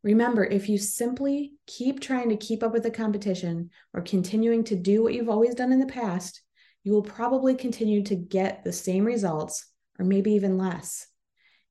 Remember, 0.03 0.45
if 0.45 0.69
you 0.69 0.79
simply 0.79 1.53
keep 1.67 2.01
trying 2.01 2.29
to 2.31 2.37
keep 2.37 2.63
up 2.63 2.73
with 2.73 2.83
the 2.83 2.91
competition 2.91 3.71
or 3.93 4.03
continuing 4.03 4.65
to 4.65 4.77
do 4.77 5.03
what 5.03 5.15
you've 5.15 5.29
always 5.29 5.55
done 5.55 5.73
in 5.73 5.79
the 5.79 5.87
past, 5.87 6.43
you 6.83 6.93
will 6.93 7.03
probably 7.03 7.55
continue 7.55 8.03
to 8.05 8.17
get 8.17 8.65
the 8.65 8.73
same 8.73 9.05
results 9.05 9.67
or 9.99 10.05
maybe 10.05 10.33
even 10.33 10.59
less. 10.59 11.07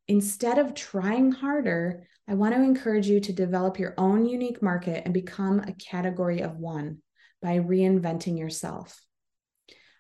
Instead 0.08 0.58
of 0.58 0.74
trying 0.74 1.32
harder, 1.32 2.08
I 2.28 2.36
want 2.36 2.56
to 2.56 2.64
encourage 2.64 3.08
you 3.08 3.20
to 3.20 3.34
develop 3.34 3.78
your 3.78 3.94
own 3.98 4.26
unique 4.26 4.62
market 4.62 5.04
and 5.04 5.14
become 5.14 5.60
a 5.60 5.74
category 5.74 6.42
of 6.42 6.56
one 6.56 7.02
by 7.42 7.60
reinventing 7.60 8.40
yourself. 8.40 9.02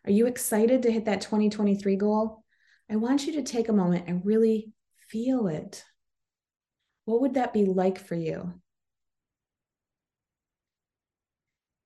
Are 0.05 0.11
you 0.11 0.27
excited 0.27 0.83
to 0.83 0.91
hit 0.91 1.05
that 1.05 1.21
2023 1.21 1.97
goal? 1.97 2.43
I 2.89 2.95
want 2.95 3.25
you 3.25 3.33
to 3.33 3.43
take 3.43 3.69
a 3.69 3.73
moment 3.73 4.05
and 4.07 4.25
really 4.25 4.71
feel 5.09 5.47
it. 5.47 5.83
What 7.05 7.21
would 7.21 7.33
that 7.35 7.53
be 7.53 7.65
like 7.65 7.99
for 7.99 8.15
you? 8.15 8.53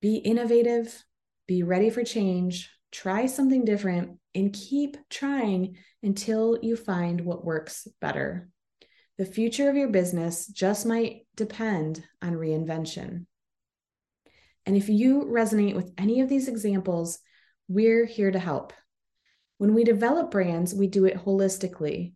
Be 0.01 0.17
innovative, 0.17 1.03
be 1.47 1.63
ready 1.63 1.89
for 1.89 2.03
change, 2.03 2.69
try 2.91 3.25
something 3.25 3.65
different, 3.65 4.19
and 4.33 4.53
keep 4.53 4.97
trying 5.09 5.77
until 6.03 6.59
you 6.61 6.75
find 6.75 7.21
what 7.21 7.45
works 7.45 7.87
better. 8.01 8.49
The 9.17 9.25
future 9.25 9.69
of 9.69 9.77
your 9.77 9.87
business 9.87 10.45
just 10.47 10.85
might 10.85 11.25
depend 11.35 12.03
on 12.21 12.33
reinvention. 12.33 13.25
And 14.65 14.75
if 14.75 14.89
you 14.89 15.23
resonate 15.23 15.75
with 15.75 15.93
any 15.97 16.21
of 16.21 16.27
these 16.27 16.47
examples, 16.47 17.19
we're 17.67 18.05
here 18.05 18.31
to 18.31 18.39
help. 18.39 18.73
When 19.57 19.73
we 19.73 19.83
develop 19.85 20.31
brands, 20.31 20.73
we 20.75 20.87
do 20.87 21.05
it 21.05 21.23
holistically. 21.23 22.14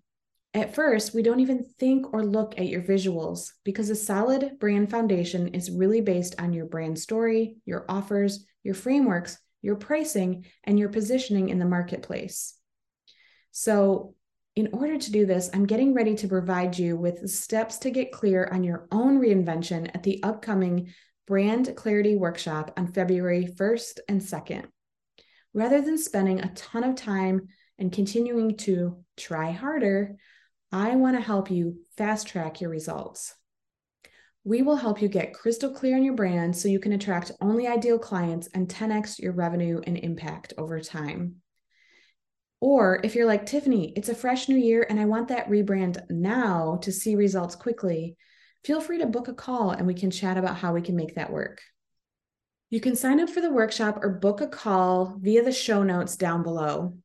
At 0.53 0.73
first, 0.73 1.13
we 1.13 1.21
don't 1.21 1.41
even 1.41 1.63
think 1.77 2.11
or 2.11 2.25
look 2.25 2.57
at 2.57 2.67
your 2.67 2.81
visuals 2.81 3.51
because 3.63 3.89
a 3.91 3.95
solid 3.95 4.57
brand 4.59 4.89
foundation 4.89 5.49
is 5.49 5.69
really 5.69 6.01
based 6.01 6.35
on 6.39 6.53
your 6.53 6.65
brand 6.65 6.97
story, 6.97 7.57
your 7.65 7.85
offers, 7.87 8.45
your 8.63 8.73
frameworks, 8.73 9.37
your 9.61 9.75
pricing, 9.75 10.45
and 10.63 10.79
your 10.79 10.89
positioning 10.89 11.49
in 11.49 11.59
the 11.59 11.65
marketplace. 11.65 12.55
So, 13.51 14.15
in 14.55 14.69
order 14.73 14.97
to 14.97 15.11
do 15.11 15.25
this, 15.25 15.49
I'm 15.53 15.67
getting 15.67 15.93
ready 15.93 16.15
to 16.15 16.27
provide 16.27 16.77
you 16.77 16.97
with 16.97 17.29
steps 17.29 17.77
to 17.79 17.91
get 17.91 18.11
clear 18.11 18.49
on 18.51 18.63
your 18.63 18.87
own 18.91 19.19
reinvention 19.19 19.89
at 19.93 20.03
the 20.03 20.21
upcoming 20.23 20.93
Brand 21.27 21.73
Clarity 21.75 22.15
Workshop 22.15 22.73
on 22.75 22.91
February 22.91 23.45
1st 23.45 23.99
and 24.09 24.19
2nd. 24.19 24.65
Rather 25.53 25.79
than 25.79 25.97
spending 25.97 26.39
a 26.39 26.53
ton 26.55 26.83
of 26.83 26.95
time 26.95 27.47
and 27.77 27.91
continuing 27.91 28.57
to 28.57 29.03
try 29.15 29.51
harder, 29.51 30.17
I 30.71 30.95
want 30.95 31.17
to 31.17 31.21
help 31.21 31.49
you 31.49 31.79
fast 31.97 32.27
track 32.27 32.61
your 32.61 32.69
results. 32.69 33.33
We 34.43 34.61
will 34.61 34.75
help 34.75 35.01
you 35.01 35.07
get 35.07 35.33
crystal 35.33 35.71
clear 35.71 35.95
on 35.95 36.03
your 36.03 36.13
brand 36.13 36.55
so 36.55 36.67
you 36.67 36.79
can 36.79 36.93
attract 36.93 37.31
only 37.41 37.67
ideal 37.67 37.97
clients 37.97 38.47
and 38.53 38.69
10x 38.69 39.19
your 39.19 39.33
revenue 39.33 39.81
and 39.85 39.97
impact 39.97 40.53
over 40.57 40.79
time. 40.79 41.37
Or 42.61 42.99
if 43.03 43.15
you're 43.15 43.25
like 43.25 43.45
Tiffany, 43.45 43.93
it's 43.95 44.09
a 44.09 44.15
fresh 44.15 44.47
new 44.47 44.57
year 44.57 44.85
and 44.89 44.99
I 44.99 45.05
want 45.05 45.29
that 45.29 45.49
rebrand 45.49 46.01
now 46.09 46.79
to 46.83 46.91
see 46.91 47.15
results 47.15 47.55
quickly, 47.55 48.15
feel 48.63 48.81
free 48.81 48.99
to 48.99 49.07
book 49.07 49.27
a 49.27 49.33
call 49.33 49.71
and 49.71 49.87
we 49.87 49.93
can 49.93 50.11
chat 50.11 50.37
about 50.37 50.57
how 50.57 50.73
we 50.73 50.81
can 50.81 50.95
make 50.95 51.15
that 51.15 51.31
work. 51.31 51.61
You 52.69 52.79
can 52.79 52.95
sign 52.95 53.19
up 53.19 53.29
for 53.29 53.41
the 53.41 53.51
workshop 53.51 54.03
or 54.03 54.09
book 54.09 54.41
a 54.41 54.47
call 54.47 55.17
via 55.19 55.43
the 55.43 55.51
show 55.51 55.81
notes 55.81 56.15
down 56.15 56.43
below. 56.43 56.95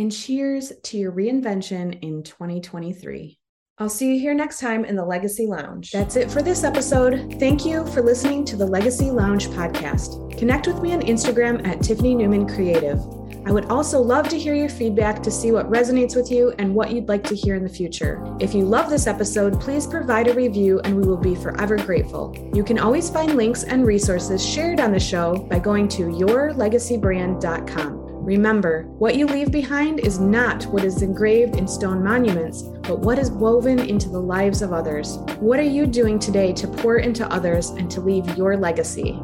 And 0.00 0.10
cheers 0.10 0.72
to 0.84 0.96
your 0.96 1.12
reinvention 1.12 2.00
in 2.00 2.22
2023. 2.22 3.38
I'll 3.76 3.90
see 3.90 4.14
you 4.14 4.18
here 4.18 4.32
next 4.32 4.58
time 4.58 4.86
in 4.86 4.96
the 4.96 5.04
Legacy 5.04 5.46
Lounge. 5.46 5.90
That's 5.90 6.16
it 6.16 6.30
for 6.30 6.40
this 6.40 6.64
episode. 6.64 7.36
Thank 7.38 7.66
you 7.66 7.86
for 7.88 8.00
listening 8.00 8.46
to 8.46 8.56
the 8.56 8.64
Legacy 8.64 9.10
Lounge 9.10 9.48
podcast. 9.48 10.38
Connect 10.38 10.66
with 10.66 10.80
me 10.80 10.94
on 10.94 11.02
Instagram 11.02 11.66
at 11.66 11.82
Tiffany 11.82 12.14
Newman 12.14 12.48
Creative. 12.48 12.98
I 13.44 13.52
would 13.52 13.66
also 13.66 14.00
love 14.00 14.26
to 14.30 14.38
hear 14.38 14.54
your 14.54 14.70
feedback 14.70 15.22
to 15.22 15.30
see 15.30 15.52
what 15.52 15.70
resonates 15.70 16.16
with 16.16 16.30
you 16.30 16.54
and 16.58 16.74
what 16.74 16.92
you'd 16.92 17.08
like 17.08 17.24
to 17.24 17.34
hear 17.34 17.54
in 17.54 17.62
the 17.62 17.68
future. 17.68 18.24
If 18.40 18.54
you 18.54 18.64
love 18.64 18.88
this 18.88 19.06
episode, 19.06 19.60
please 19.60 19.86
provide 19.86 20.28
a 20.28 20.34
review 20.34 20.80
and 20.84 20.96
we 20.96 21.06
will 21.06 21.18
be 21.18 21.34
forever 21.34 21.76
grateful. 21.76 22.34
You 22.54 22.64
can 22.64 22.78
always 22.78 23.10
find 23.10 23.34
links 23.34 23.64
and 23.64 23.86
resources 23.86 24.42
shared 24.42 24.80
on 24.80 24.92
the 24.92 24.98
show 25.00 25.36
by 25.50 25.58
going 25.58 25.88
to 25.88 26.04
yourlegacybrand.com. 26.04 27.99
Remember, 28.20 28.82
what 28.98 29.16
you 29.16 29.26
leave 29.26 29.50
behind 29.50 30.00
is 30.00 30.20
not 30.20 30.64
what 30.64 30.84
is 30.84 31.00
engraved 31.00 31.56
in 31.56 31.66
stone 31.66 32.04
monuments, 32.04 32.62
but 32.82 32.98
what 32.98 33.18
is 33.18 33.30
woven 33.30 33.78
into 33.78 34.10
the 34.10 34.20
lives 34.20 34.60
of 34.60 34.74
others. 34.74 35.16
What 35.38 35.58
are 35.58 35.62
you 35.62 35.86
doing 35.86 36.18
today 36.18 36.52
to 36.52 36.68
pour 36.68 36.98
into 36.98 37.26
others 37.32 37.70
and 37.70 37.90
to 37.90 38.02
leave 38.02 38.36
your 38.36 38.58
legacy? 38.58 39.18